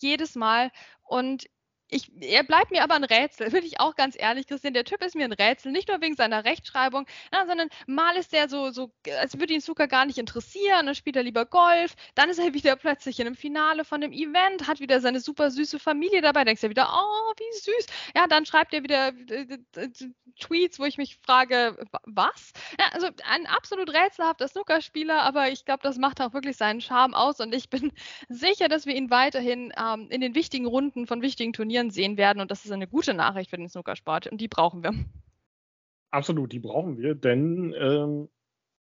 jedes 0.00 0.34
Mal. 0.34 0.70
Und 1.02 1.46
ich, 1.90 2.10
er 2.20 2.42
bleibt 2.44 2.70
mir 2.70 2.82
aber 2.82 2.94
ein 2.94 3.04
Rätsel, 3.04 3.50
bin 3.50 3.64
ich 3.64 3.80
auch 3.80 3.96
ganz 3.96 4.16
ehrlich, 4.18 4.46
Christian. 4.46 4.74
Der 4.74 4.84
Typ 4.84 5.02
ist 5.02 5.14
mir 5.14 5.24
ein 5.24 5.32
Rätsel, 5.32 5.72
nicht 5.72 5.88
nur 5.88 6.00
wegen 6.00 6.14
seiner 6.14 6.44
Rechtschreibung, 6.44 7.06
na, 7.32 7.46
sondern 7.46 7.68
mal 7.86 8.16
ist 8.16 8.32
der 8.32 8.48
so, 8.48 8.70
so, 8.70 8.92
als 9.18 9.38
würde 9.38 9.54
ihn 9.54 9.60
Zucker 9.60 9.88
gar 9.88 10.06
nicht 10.06 10.18
interessieren, 10.18 10.86
dann 10.86 10.94
spielt 10.94 11.16
er 11.16 11.22
lieber 11.22 11.46
Golf, 11.46 11.94
dann 12.14 12.30
ist 12.30 12.38
er 12.38 12.54
wieder 12.54 12.76
plötzlich 12.76 13.18
in 13.20 13.26
einem 13.26 13.36
Finale 13.36 13.84
von 13.84 14.02
einem 14.02 14.12
Event, 14.12 14.66
hat 14.66 14.80
wieder 14.80 15.00
seine 15.00 15.20
super 15.20 15.50
süße 15.50 15.78
Familie 15.78 16.22
dabei, 16.22 16.44
denkst 16.44 16.62
du 16.62 16.70
wieder, 16.70 16.90
oh, 16.92 17.32
wie 17.36 17.58
süß. 17.58 17.86
Ja, 18.14 18.26
dann 18.26 18.46
schreibt 18.46 18.72
er 18.74 18.82
wieder 18.82 19.08
äh, 19.28 19.58
äh, 19.76 19.88
Tweets, 20.38 20.78
wo 20.78 20.84
ich 20.84 20.96
mich 20.98 21.18
frage, 21.22 21.76
was? 22.04 22.52
Ja, 22.78 22.86
also 22.92 23.08
ein 23.24 23.46
absolut 23.46 23.92
rätselhafter 23.92 24.48
Snookerspieler, 24.48 25.22
aber 25.22 25.50
ich 25.50 25.64
glaube, 25.64 25.82
das 25.82 25.98
macht 25.98 26.20
auch 26.20 26.32
wirklich 26.32 26.56
seinen 26.56 26.80
Charme 26.80 27.14
aus 27.14 27.40
und 27.40 27.54
ich 27.54 27.68
bin 27.68 27.92
sicher, 28.28 28.68
dass 28.68 28.86
wir 28.86 28.94
ihn 28.94 29.10
weiterhin 29.10 29.72
ähm, 29.76 30.08
in 30.10 30.20
den 30.20 30.34
wichtigen 30.34 30.66
Runden 30.66 31.06
von 31.06 31.22
wichtigen 31.22 31.52
Turnieren 31.52 31.79
Turnieren 31.80 31.90
sehen 31.90 32.16
werden. 32.16 32.40
Und 32.40 32.50
das 32.50 32.64
ist 32.64 32.72
eine 32.72 32.86
gute 32.86 33.14
Nachricht 33.14 33.50
für 33.50 33.56
den 33.56 33.68
Snookersport. 33.68 34.26
Und 34.26 34.40
die 34.40 34.48
brauchen 34.48 34.82
wir. 34.82 34.92
Absolut, 36.10 36.52
die 36.52 36.58
brauchen 36.58 36.98
wir, 36.98 37.14
denn 37.14 37.74
ähm, 37.78 38.28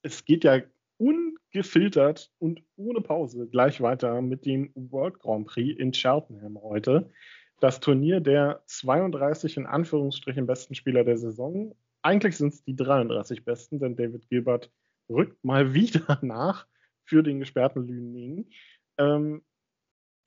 es 0.01 0.25
geht 0.25 0.43
ja 0.43 0.61
ungefiltert 0.97 2.31
und 2.39 2.63
ohne 2.75 3.01
Pause 3.01 3.47
gleich 3.47 3.81
weiter 3.81 4.21
mit 4.21 4.45
dem 4.45 4.71
World 4.73 5.19
Grand 5.19 5.47
Prix 5.47 5.79
in 5.79 5.91
Cheltenham 5.91 6.59
heute. 6.61 7.11
Das 7.59 7.79
Turnier 7.79 8.19
der 8.19 8.63
32 8.65 9.57
in 9.57 9.67
Anführungsstrichen 9.67 10.47
besten 10.47 10.73
Spieler 10.73 11.03
der 11.03 11.17
Saison. 11.17 11.75
Eigentlich 12.01 12.35
sind 12.35 12.53
es 12.53 12.63
die 12.63 12.75
33 12.75 13.45
besten, 13.45 13.79
denn 13.79 13.95
David 13.95 14.27
Gilbert 14.29 14.71
rückt 15.07 15.43
mal 15.43 15.73
wieder 15.73 16.17
nach 16.21 16.65
für 17.03 17.21
den 17.21 17.39
gesperrten 17.39 17.87
Lüning. 17.87 18.49
Ähm, 18.97 19.43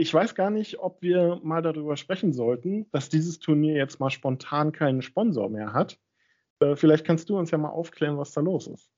ich 0.03 0.13
weiß 0.13 0.35
gar 0.35 0.51
nicht, 0.51 0.81
ob 0.81 1.01
wir 1.01 1.41
mal 1.45 1.63
darüber 1.63 1.97
sprechen 1.97 2.33
sollten, 2.33 2.91
dass 2.91 3.09
dieses 3.09 3.39
Turnier 3.39 3.77
jetzt 3.77 4.01
mal 4.01 4.11
spontan 4.11 4.73
keinen 4.73 5.01
Sponsor 5.01 5.49
mehr 5.49 5.73
hat. 5.73 5.97
Äh, 6.59 6.75
vielleicht 6.75 7.07
kannst 7.07 7.31
du 7.31 7.39
uns 7.39 7.53
ja 7.53 7.59
mal 7.59 7.69
aufklären, 7.71 8.19
was 8.19 8.33
da 8.33 8.41
los 8.41 8.67
ist. 8.67 8.91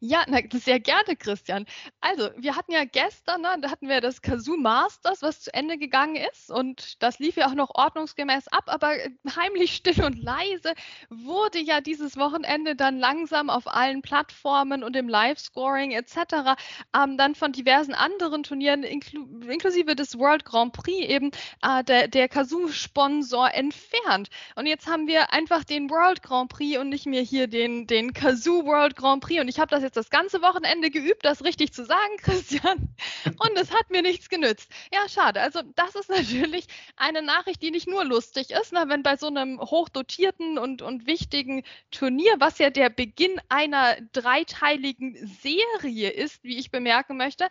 Ja, 0.00 0.24
na, 0.28 0.40
sehr 0.52 0.78
gerne, 0.80 1.16
Christian. 1.16 1.64
Also, 2.00 2.28
wir 2.36 2.54
hatten 2.54 2.72
ja 2.72 2.84
gestern, 2.84 3.40
ne, 3.40 3.56
da 3.62 3.70
hatten 3.70 3.88
wir 3.88 4.00
das 4.02 4.20
Kazoo 4.20 4.56
Masters, 4.56 5.22
was 5.22 5.40
zu 5.40 5.54
Ende 5.54 5.78
gegangen 5.78 6.16
ist. 6.16 6.50
Und 6.50 7.02
das 7.02 7.18
lief 7.18 7.36
ja 7.36 7.46
auch 7.48 7.54
noch 7.54 7.70
ordnungsgemäß 7.74 8.48
ab, 8.48 8.64
aber 8.66 8.92
heimlich 9.34 9.74
still 9.74 10.04
und 10.04 10.22
leise 10.22 10.74
wurde 11.08 11.58
ja 11.60 11.80
dieses 11.80 12.16
Wochenende 12.18 12.76
dann 12.76 12.98
langsam 12.98 13.48
auf 13.48 13.66
allen 13.66 14.02
Plattformen 14.02 14.84
und 14.84 14.94
im 14.96 15.08
Live-Scoring 15.08 15.92
etc. 15.92 16.56
Ähm, 16.94 17.16
dann 17.16 17.34
von 17.34 17.52
diversen 17.52 17.94
anderen 17.94 18.42
Turnieren, 18.42 18.82
inklu 18.82 19.24
inklusive 19.48 19.96
des 19.96 20.18
World 20.18 20.44
Grand 20.44 20.72
Prix, 20.74 21.06
eben 21.08 21.30
äh, 21.62 21.82
der, 21.84 22.08
der 22.08 22.28
Kazoo-Sponsor 22.28 23.54
entfernt. 23.54 24.28
Und 24.56 24.66
jetzt 24.66 24.86
haben 24.86 25.06
wir 25.06 25.32
einfach 25.32 25.64
den 25.64 25.88
World 25.88 26.22
Grand 26.22 26.50
Prix 26.50 26.78
und 26.78 26.90
nicht 26.90 27.06
mehr 27.06 27.22
hier 27.22 27.46
den, 27.46 27.86
den 27.86 28.12
Kazoo 28.12 28.64
World 28.66 28.94
Grand 28.96 29.22
Prix. 29.24 29.40
Und 29.40 29.48
ich 29.48 29.58
habe 29.58 29.70
das 29.70 29.85
jetzt 29.86 29.96
das 29.96 30.10
ganze 30.10 30.42
Wochenende 30.42 30.90
geübt, 30.90 31.24
das 31.24 31.44
richtig 31.44 31.72
zu 31.72 31.84
sagen, 31.84 32.16
Christian. 32.18 32.94
Und 33.24 33.56
es 33.56 33.72
hat 33.72 33.90
mir 33.90 34.02
nichts 34.02 34.28
genützt. 34.28 34.70
Ja, 34.92 35.08
schade. 35.08 35.40
Also 35.40 35.62
das 35.74 35.94
ist 35.94 36.10
natürlich 36.10 36.66
eine 36.96 37.22
Nachricht, 37.22 37.62
die 37.62 37.70
nicht 37.70 37.88
nur 37.88 38.04
lustig 38.04 38.50
ist, 38.50 38.72
ne, 38.72 38.84
wenn 38.88 39.02
bei 39.02 39.16
so 39.16 39.28
einem 39.28 39.60
hochdotierten 39.60 40.58
und, 40.58 40.82
und 40.82 41.06
wichtigen 41.06 41.62
Turnier, 41.90 42.34
was 42.38 42.58
ja 42.58 42.70
der 42.70 42.90
Beginn 42.90 43.40
einer 43.48 43.96
dreiteiligen 44.12 45.16
Serie 45.26 46.10
ist, 46.10 46.42
wie 46.44 46.58
ich 46.58 46.70
bemerken 46.70 47.16
möchte, 47.16 47.48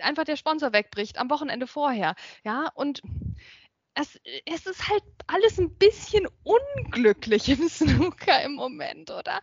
einfach 0.00 0.24
der 0.24 0.36
Sponsor 0.36 0.72
wegbricht 0.72 1.18
am 1.18 1.30
Wochenende 1.30 1.66
vorher. 1.66 2.14
Ja, 2.44 2.68
und 2.74 3.02
es, 3.94 4.18
es 4.46 4.66
ist 4.66 4.88
halt 4.88 5.02
alles 5.26 5.58
ein 5.58 5.70
bisschen 5.76 6.26
unglücklich 6.42 7.48
im 7.48 7.68
Snooker 7.68 8.42
im 8.42 8.54
Moment, 8.54 9.10
oder? 9.10 9.40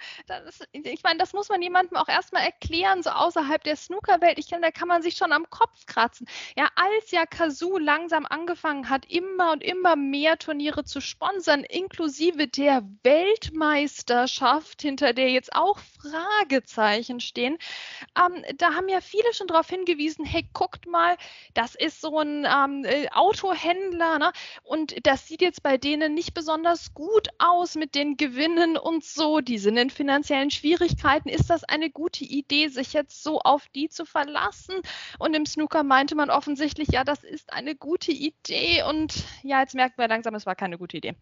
Ist, 0.47 0.67
ich 0.73 1.03
meine, 1.03 1.19
das 1.19 1.33
muss 1.33 1.49
man 1.49 1.61
jemandem 1.61 1.97
auch 1.97 2.07
erstmal 2.07 2.43
erklären, 2.43 3.03
so 3.03 3.11
außerhalb 3.11 3.63
der 3.63 3.75
Snookerwelt. 3.75 4.39
Ich 4.39 4.47
finde, 4.47 4.67
da 4.67 4.71
kann 4.71 4.87
man 4.87 5.01
sich 5.01 5.15
schon 5.15 5.31
am 5.31 5.49
Kopf 5.49 5.85
kratzen. 5.85 6.27
Ja, 6.57 6.69
als 6.75 7.11
ja 7.11 7.25
Kazoo 7.25 7.77
langsam 7.77 8.25
angefangen 8.25 8.89
hat, 8.89 9.05
immer 9.05 9.51
und 9.51 9.63
immer 9.63 9.95
mehr 9.95 10.37
Turniere 10.37 10.83
zu 10.83 11.01
sponsern, 11.01 11.63
inklusive 11.63 12.47
der 12.47 12.83
Weltmeisterschaft, 13.03 14.81
hinter 14.81 15.13
der 15.13 15.29
jetzt 15.29 15.53
auch 15.53 15.79
Fragezeichen 15.79 17.19
stehen, 17.19 17.57
ähm, 18.17 18.43
da 18.57 18.73
haben 18.73 18.89
ja 18.89 19.01
viele 19.01 19.33
schon 19.33 19.47
darauf 19.47 19.69
hingewiesen, 19.69 20.25
hey, 20.25 20.47
guckt 20.53 20.87
mal, 20.87 21.17
das 21.53 21.75
ist 21.75 22.01
so 22.01 22.19
ein 22.19 22.45
ähm, 22.45 22.83
äh, 22.85 23.09
Autohändler, 23.11 24.19
ne? 24.19 24.31
Und 24.63 24.95
das 25.05 25.27
sieht 25.27 25.41
jetzt 25.41 25.63
bei 25.63 25.77
denen 25.77 26.13
nicht 26.13 26.33
besonders 26.33 26.93
gut 26.93 27.29
aus 27.37 27.75
mit 27.75 27.95
den 27.95 28.17
Gewinnen 28.17 28.77
und 28.77 29.03
so. 29.03 29.39
Die 29.39 29.57
sind 29.57 29.77
in 29.77 29.89
finanziellen 29.89 30.51
Schwierigkeiten. 30.51 31.29
Ist 31.29 31.49
das 31.49 31.63
eine 31.63 31.89
gute 31.89 32.23
Idee, 32.23 32.67
sich 32.67 32.93
jetzt 32.93 33.23
so 33.23 33.39
auf 33.39 33.67
die 33.69 33.89
zu 33.89 34.05
verlassen? 34.05 34.75
Und 35.17 35.35
im 35.35 35.45
Snooker 35.45 35.83
meinte 35.83 36.15
man 36.15 36.29
offensichtlich, 36.29 36.89
ja, 36.89 37.03
das 37.03 37.23
ist 37.23 37.51
eine 37.53 37.75
gute 37.75 38.11
Idee. 38.11 38.83
Und 38.83 39.23
ja, 39.43 39.61
jetzt 39.61 39.75
merken 39.75 39.97
wir 39.97 40.07
langsam, 40.07 40.35
es 40.35 40.45
war 40.45 40.55
keine 40.55 40.77
gute 40.77 40.97
Idee. 40.97 41.15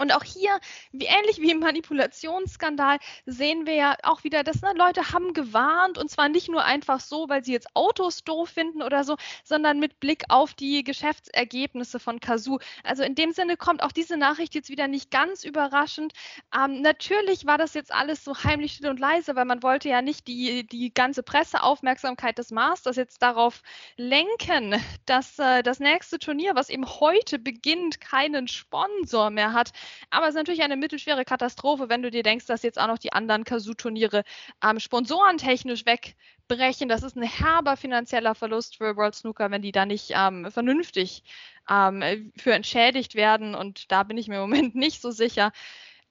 Und 0.00 0.12
auch 0.12 0.24
hier, 0.24 0.58
wie 0.92 1.04
ähnlich 1.04 1.38
wie 1.40 1.50
im 1.50 1.58
Manipulationsskandal, 1.58 2.98
sehen 3.26 3.66
wir 3.66 3.74
ja 3.74 3.96
auch 4.02 4.24
wieder, 4.24 4.42
dass 4.42 4.62
ne, 4.62 4.72
Leute 4.74 5.12
haben 5.12 5.34
gewarnt 5.34 5.98
und 5.98 6.10
zwar 6.10 6.30
nicht 6.30 6.48
nur 6.48 6.64
einfach 6.64 7.00
so, 7.00 7.28
weil 7.28 7.44
sie 7.44 7.52
jetzt 7.52 7.68
Autos 7.74 8.24
doof 8.24 8.48
finden 8.48 8.80
oder 8.80 9.04
so, 9.04 9.16
sondern 9.44 9.78
mit 9.78 10.00
Blick 10.00 10.24
auf 10.30 10.54
die 10.54 10.84
Geschäftsergebnisse 10.84 12.00
von 12.00 12.18
Kazoo. 12.18 12.58
Also 12.82 13.02
in 13.02 13.14
dem 13.14 13.32
Sinne 13.32 13.58
kommt 13.58 13.82
auch 13.82 13.92
diese 13.92 14.16
Nachricht 14.16 14.54
jetzt 14.54 14.70
wieder 14.70 14.88
nicht 14.88 15.10
ganz 15.10 15.44
überraschend. 15.44 16.14
Ähm, 16.56 16.80
natürlich 16.80 17.44
war 17.44 17.58
das 17.58 17.74
jetzt 17.74 17.92
alles 17.92 18.24
so 18.24 18.34
heimlich 18.42 18.72
still 18.72 18.88
und 18.88 19.00
leise, 19.00 19.36
weil 19.36 19.44
man 19.44 19.62
wollte 19.62 19.90
ja 19.90 20.00
nicht 20.00 20.26
die, 20.28 20.66
die 20.66 20.94
ganze 20.94 21.22
Presseaufmerksamkeit 21.22 22.38
des 22.38 22.50
Masters 22.50 22.96
jetzt 22.96 23.20
darauf 23.20 23.60
lenken, 23.98 24.82
dass 25.04 25.38
äh, 25.38 25.62
das 25.62 25.78
nächste 25.78 26.18
Turnier, 26.18 26.54
was 26.54 26.70
eben 26.70 26.86
heute 26.86 27.38
beginnt, 27.38 28.00
keinen 28.00 28.48
Sponsor 28.48 29.28
mehr 29.28 29.52
hat. 29.52 29.72
Aber 30.10 30.24
es 30.26 30.30
ist 30.30 30.36
natürlich 30.36 30.62
eine 30.62 30.76
mittelschwere 30.76 31.24
Katastrophe, 31.24 31.88
wenn 31.88 32.02
du 32.02 32.10
dir 32.10 32.22
denkst, 32.22 32.46
dass 32.46 32.62
jetzt 32.62 32.78
auch 32.78 32.86
noch 32.86 32.98
die 32.98 33.12
anderen 33.12 33.44
Kazoo-Turniere 33.44 34.24
ähm, 34.64 34.80
sponsorentechnisch 34.80 35.84
wegbrechen. 35.86 36.88
Das 36.88 37.02
ist 37.02 37.16
ein 37.16 37.22
herber 37.22 37.76
finanzieller 37.76 38.34
Verlust 38.34 38.76
für 38.76 38.96
World 38.96 39.14
Snooker, 39.14 39.50
wenn 39.50 39.62
die 39.62 39.72
da 39.72 39.86
nicht 39.86 40.12
ähm, 40.14 40.50
vernünftig 40.50 41.22
ähm, 41.68 42.32
für 42.36 42.52
entschädigt 42.52 43.14
werden. 43.14 43.54
Und 43.54 43.90
da 43.92 44.02
bin 44.02 44.18
ich 44.18 44.28
mir 44.28 44.36
im 44.36 44.42
Moment 44.42 44.74
nicht 44.74 45.00
so 45.00 45.10
sicher. 45.10 45.52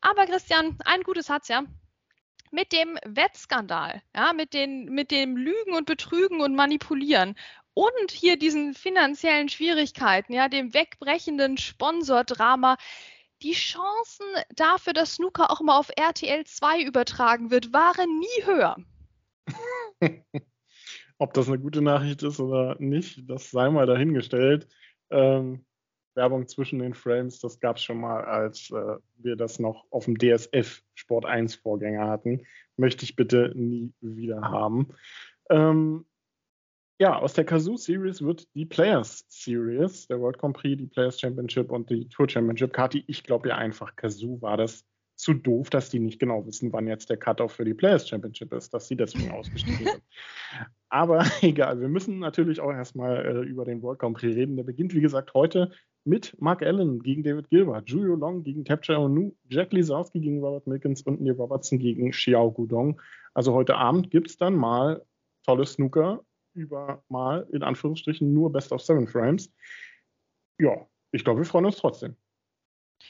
Aber 0.02 0.26
Christian, 0.26 0.78
ein 0.86 1.02
gutes 1.04 1.30
hat's 1.30 1.48
ja 1.50 1.64
mit 2.52 2.72
dem 2.72 2.98
Wettskandal, 3.06 4.02
ja, 4.16 4.34
mit, 4.34 4.54
den, 4.54 4.86
mit 4.86 5.12
dem 5.12 5.38
Lügen 5.38 5.76
und 5.76 5.86
Betrügen 5.86 6.42
und 6.42 6.56
Manipulieren 6.56 7.36
und 7.74 8.12
hier 8.12 8.38
diesen 8.38 8.74
finanziellen 8.74 9.50
Schwierigkeiten, 9.50 10.34
ja, 10.34 10.50
dem 10.50 10.74
wegbrechenden 10.74 11.58
Sponsordrama, 11.58 12.78
die 13.42 13.54
Chancen 13.54 14.26
dafür, 14.56 14.94
dass 14.94 15.16
Snooker 15.16 15.52
auch 15.52 15.62
mal 15.62 15.78
auf 15.78 15.90
RTL 15.96 16.44
2 16.44 16.84
übertragen 16.84 17.52
wird, 17.52 17.74
waren 17.74 18.20
nie 18.20 18.46
höher. 18.46 18.78
Ob 21.18 21.34
das 21.34 21.48
eine 21.48 21.60
gute 21.60 21.82
Nachricht 21.82 22.24
ist 22.24 22.40
oder 22.40 22.76
nicht, 22.80 23.30
das 23.30 23.52
sei 23.52 23.70
mal 23.70 23.86
dahingestellt. 23.86 24.68
Ähm, 25.10 25.66
Werbung 26.16 26.48
zwischen 26.48 26.80
den 26.80 26.94
Frames, 26.94 27.40
das 27.40 27.60
gab 27.60 27.78
es 27.78 27.84
schon 27.84 28.00
mal, 28.00 28.24
als 28.26 28.70
äh, 28.72 28.98
wir 29.18 29.36
das 29.36 29.60
noch 29.60 29.86
auf 29.90 30.06
dem 30.06 30.18
DSF 30.18 30.82
Sport 30.96 31.26
1 31.26 31.56
Vorgänger 31.56 32.08
hatten. 32.08 32.46
Möchte 32.78 33.04
ich 33.04 33.16
bitte 33.16 33.52
nie 33.56 33.94
wieder 34.02 34.42
haben. 34.42 34.90
Ähm, 35.50 36.06
ja, 37.00 37.18
aus 37.18 37.34
der 37.34 37.46
Kazoo 37.46 37.78
Series 37.78 38.22
wird 38.22 38.48
die 38.56 38.66
Players 38.66 39.26
Series, 39.30 40.08
der 40.08 40.20
World 40.20 40.38
Grand 40.38 40.56
Prix, 40.56 40.78
die 40.78 40.88
Players 40.88 41.20
Championship 41.20 41.72
und 41.72 41.90
die 41.90 42.10
Tour 42.10 42.30
Championship. 42.30 42.74
Kati, 42.74 43.06
ich 43.08 43.24
glaube 43.24 43.50
ja 43.50 43.56
einfach, 43.56 43.96
Kazoo 43.96 44.42
war 44.42 44.58
das 44.58 44.86
zu 45.16 45.34
doof, 45.34 45.70
dass 45.70 45.90
die 45.90 46.00
nicht 46.00 46.20
genau 46.20 46.46
wissen, 46.46 46.72
wann 46.74 46.88
jetzt 46.88 47.10
der 47.10 47.18
Cut-Off 47.18 47.54
für 47.54 47.66
die 47.66 47.74
Players 47.74 48.08
Championship 48.08 48.54
ist, 48.54 48.74
dass 48.74 48.88
sie 48.88 48.98
deswegen 48.98 49.32
ausgeschrieben 49.34 49.86
sind. 49.86 50.02
Aber 50.90 51.24
egal, 51.42 51.80
wir 51.80 51.88
müssen 51.88 52.20
natürlich 52.20 52.60
auch 52.60 52.72
erstmal 52.72 53.26
äh, 53.26 53.48
über 53.48 53.64
den 53.64 53.82
World 53.82 54.00
Grand 54.00 54.18
Prix 54.18 54.36
reden. 54.36 54.58
Der 54.58 54.64
beginnt, 54.64 54.94
wie 54.94 55.02
gesagt, 55.02 55.34
heute 55.34 55.72
mit 56.04 56.36
Mark 56.42 56.64
Allen 56.64 57.02
gegen 57.02 57.24
David 57.24 57.50
Gilbert, 57.50 57.90
Julio 57.90 58.16
Long 58.16 58.44
gegen 58.44 58.66
Tapcha 58.66 58.98
Onu, 58.98 59.36
Jack 59.50 59.72
Lisowski 59.72 60.20
gegen 60.20 60.40
Robert 60.40 60.68
Milkins 60.68 61.02
und 61.04 61.22
Neil 61.22 61.34
Robertson 61.34 61.80
gegen 61.80 62.12
Xiao 62.12 62.52
Gudong. 62.52 63.02
Also 63.34 63.54
heute 63.54 63.76
Abend 63.76 64.12
gibt 64.12 64.30
es 64.30 64.38
dann 64.38 64.56
mal 64.56 65.06
tolle 65.46 65.66
Snooker 65.66 66.24
über 66.60 67.04
mal 67.10 67.48
in 67.52 67.64
Anführungsstrichen 67.64 68.34
nur 68.34 68.52
Best 68.52 68.72
of 68.72 68.82
Seven 68.82 69.08
Frames. 69.08 69.52
Ja, 70.60 70.88
ich 71.12 71.24
glaube, 71.24 71.40
wir 71.42 71.46
freuen 71.46 71.66
uns 71.66 71.78
trotzdem. 71.78 72.16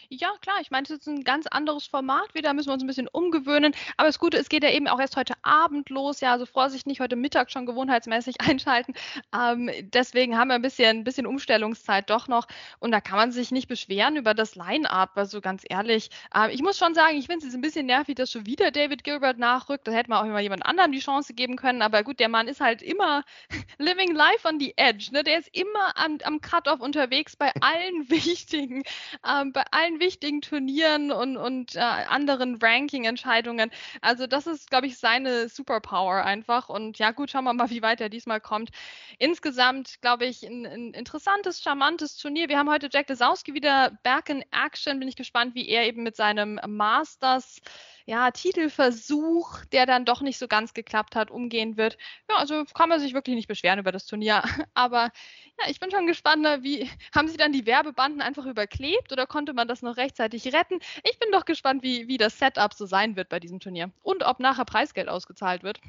Ja, 0.09 0.31
klar, 0.41 0.57
ich 0.61 0.71
meine, 0.71 0.83
es 0.83 0.89
ist 0.89 1.07
ein 1.07 1.23
ganz 1.23 1.47
anderes 1.47 1.87
Format 1.87 2.33
wieder, 2.33 2.53
müssen 2.53 2.69
wir 2.69 2.73
uns 2.73 2.83
ein 2.83 2.87
bisschen 2.87 3.07
umgewöhnen. 3.07 3.73
Aber 3.97 4.07
das 4.07 4.19
Gute, 4.19 4.37
es 4.37 4.49
geht 4.49 4.63
ja 4.63 4.71
eben 4.71 4.87
auch 4.87 4.99
erst 4.99 5.15
heute 5.15 5.33
Abend 5.43 5.89
los, 5.89 6.19
ja, 6.19 6.31
also 6.31 6.45
Vorsicht 6.45 6.87
nicht 6.87 6.99
heute 6.99 7.15
Mittag 7.15 7.51
schon 7.51 7.65
gewohnheitsmäßig 7.65 8.41
einschalten. 8.41 8.93
Ähm, 9.33 9.69
deswegen 9.81 10.37
haben 10.37 10.49
wir 10.49 10.55
ein 10.55 10.61
bisschen, 10.61 10.97
ein 10.97 11.03
bisschen 11.03 11.25
Umstellungszeit 11.25 12.09
doch 12.09 12.27
noch. 12.27 12.47
Und 12.79 12.91
da 12.91 13.01
kann 13.01 13.17
man 13.17 13.31
sich 13.31 13.51
nicht 13.51 13.67
beschweren 13.67 14.15
über 14.15 14.33
das 14.33 14.55
Line-Up, 14.55 15.11
also 15.15 15.41
ganz 15.41 15.63
ehrlich. 15.67 16.09
Ähm, 16.35 16.49
ich 16.51 16.61
muss 16.61 16.77
schon 16.77 16.93
sagen, 16.93 17.17
ich 17.17 17.27
finde 17.27 17.47
es 17.47 17.53
ein 17.53 17.61
bisschen 17.61 17.85
nervig, 17.85 18.15
dass 18.15 18.31
schon 18.31 18.45
wieder 18.45 18.71
David 18.71 19.03
Gilbert 19.03 19.37
nachrückt. 19.37 19.87
Da 19.87 19.91
hätte 19.91 20.09
man 20.09 20.19
auch 20.19 20.25
immer 20.25 20.39
jemand 20.39 20.65
anderem 20.65 20.91
die 20.91 20.99
Chance 20.99 21.33
geben 21.33 21.55
können. 21.55 21.81
Aber 21.81 22.03
gut, 22.03 22.19
der 22.19 22.29
Mann 22.29 22.47
ist 22.47 22.61
halt 22.61 22.81
immer 22.81 23.23
living 23.77 24.13
life 24.13 24.47
on 24.47 24.59
the 24.59 24.73
edge. 24.77 25.09
Ne? 25.11 25.23
Der 25.23 25.39
ist 25.39 25.55
immer 25.55 25.95
am, 25.97 26.17
am 26.23 26.41
Cut-Off 26.41 26.79
unterwegs 26.79 27.35
bei 27.35 27.51
allen 27.61 28.09
wichtigen, 28.09 28.83
ähm, 29.27 29.51
bei 29.51 29.63
allen 29.71 29.78
wichtigen 29.99 30.41
Turnieren 30.41 31.11
und, 31.11 31.37
und 31.37 31.75
äh, 31.75 31.79
anderen 31.79 32.57
Ranking-Entscheidungen. 32.61 33.71
Also 34.01 34.27
das 34.27 34.47
ist, 34.47 34.69
glaube 34.69 34.87
ich, 34.87 34.97
seine 34.97 35.49
Superpower 35.49 36.23
einfach. 36.23 36.69
Und 36.69 36.99
ja, 36.99 37.11
gut, 37.11 37.31
schauen 37.31 37.45
wir 37.45 37.53
mal, 37.53 37.69
wie 37.69 37.81
weit 37.81 38.01
er 38.01 38.09
diesmal 38.09 38.41
kommt. 38.41 38.69
Insgesamt, 39.17 40.01
glaube 40.01 40.25
ich, 40.25 40.43
ein, 40.43 40.65
ein, 40.65 40.93
interessantes, 40.93 41.61
charmantes 41.61 42.17
Turnier. 42.17 42.49
Wir 42.49 42.57
haben 42.57 42.69
heute 42.69 42.89
Jack 42.91 43.09
Lesowski 43.09 43.53
wieder 43.53 43.91
back 44.03 44.29
in 44.29 44.43
Action. 44.51 44.99
Bin 44.99 45.07
ich 45.07 45.15
gespannt, 45.15 45.55
wie 45.55 45.67
er 45.67 45.85
eben 45.85 46.03
mit 46.03 46.15
seinem 46.15 46.59
Masters 46.67 47.61
ja, 48.09 48.31
Titelversuch, 48.31 49.65
der 49.65 49.85
dann 49.85 50.03
doch 50.03 50.21
nicht 50.21 50.39
so 50.39 50.47
ganz 50.47 50.73
geklappt 50.73 51.15
hat, 51.15 51.29
umgehen 51.29 51.77
wird. 51.77 51.95
Ja, 52.27 52.37
also 52.37 52.65
kann 52.73 52.89
man 52.89 52.99
sich 52.99 53.13
wirklich 53.13 53.35
nicht 53.35 53.47
beschweren 53.47 53.77
über 53.77 53.91
das 53.91 54.07
Turnier. 54.07 54.41
Aber 54.73 55.11
ja, 55.59 55.69
ich 55.69 55.79
bin 55.79 55.91
schon 55.91 56.07
gespannt, 56.07 56.41
ne, 56.41 56.57
wie 56.63 56.89
haben 57.13 57.27
sie 57.27 57.37
dann 57.37 57.51
die 57.51 57.67
Werbebanden 57.67 58.21
einfach 58.21 58.47
überklebt 58.47 59.11
oder 59.11 59.27
konnte 59.27 59.53
man 59.53 59.67
das 59.67 59.83
noch 59.83 59.95
rechtzeitig 59.97 60.51
retten? 60.51 60.79
Ich 61.03 61.19
bin 61.19 61.31
doch 61.31 61.45
gespannt, 61.45 61.83
wie, 61.83 62.07
wie 62.07 62.17
das 62.17 62.39
Setup 62.39 62.73
so 62.73 62.87
sein 62.87 63.15
wird 63.15 63.29
bei 63.29 63.39
diesem 63.39 63.59
Turnier 63.59 63.91
und 64.01 64.23
ob 64.23 64.39
nachher 64.39 64.65
Preisgeld 64.65 65.07
ausgezahlt 65.07 65.61
wird. 65.61 65.79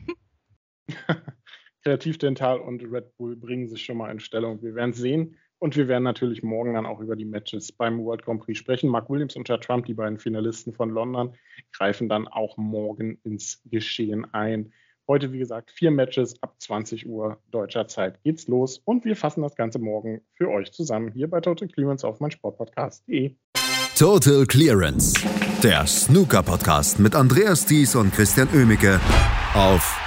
Kreativ 1.83 2.19
Dental 2.19 2.61
und 2.61 2.83
Red 2.83 3.17
Bull 3.17 3.35
bringen 3.35 3.67
sich 3.67 3.83
schon 3.83 3.97
mal 3.97 4.11
in 4.11 4.21
Stellung. 4.21 4.61
Wir 4.61 4.75
werden 4.75 4.93
sehen. 4.93 5.39
Und 5.61 5.77
wir 5.77 5.89
werden 5.89 6.05
natürlich 6.05 6.43
morgen 6.43 6.75
dann 6.75 6.87
auch 6.87 7.01
über 7.01 7.15
die 7.15 7.27
Matches 7.27 7.71
beim 7.71 8.03
World 8.03 8.25
Grand 8.25 8.41
Prix 8.41 8.59
sprechen. 8.59 8.89
Mark 8.89 9.11
Williams 9.11 9.37
und 9.37 9.47
Chad 9.47 9.63
Trump, 9.63 9.85
die 9.85 9.95
beiden 9.95 10.19
Finalisten 10.19 10.73
von 10.73 10.89
London, 10.89 11.35
greifen 11.73 12.09
dann 12.09 12.27
auch 12.27 12.57
morgen 12.57 13.19
ins 13.25 13.61
Geschehen 13.67 14.27
ein. 14.33 14.73
Heute, 15.07 15.33
wie 15.33 15.39
gesagt, 15.39 15.71
vier 15.71 15.91
Matches 15.91 16.43
ab 16.43 16.55
20 16.59 17.07
Uhr 17.07 17.39
deutscher 17.51 17.87
Zeit 17.89 18.23
geht's 18.23 18.49
los 18.49 18.79
und 18.85 19.05
wir 19.05 19.17
fassen 19.17 19.43
das 19.43 19.55
Ganze 19.55 19.79
morgen 19.79 20.23
für 20.35 20.49
euch 20.49 20.73
zusammen 20.73 21.13
hier 21.13 21.29
bei 21.29 21.41
Total 21.41 21.69
Clearance 21.69 22.07
auf 22.07 22.21
meinsportpodcast.de. 22.21 23.35
Total 23.99 24.47
Clearance, 24.47 25.15
der 25.63 25.87
Snooker-Podcast 25.87 27.01
mit 27.01 27.15
Andreas 27.15 27.67
Thies 27.67 27.95
und 27.97 28.15
Christian 28.15 28.49
Oemicke 28.55 28.99
auf 29.53 30.01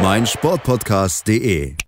meinsportpodcast.de. 0.00 1.87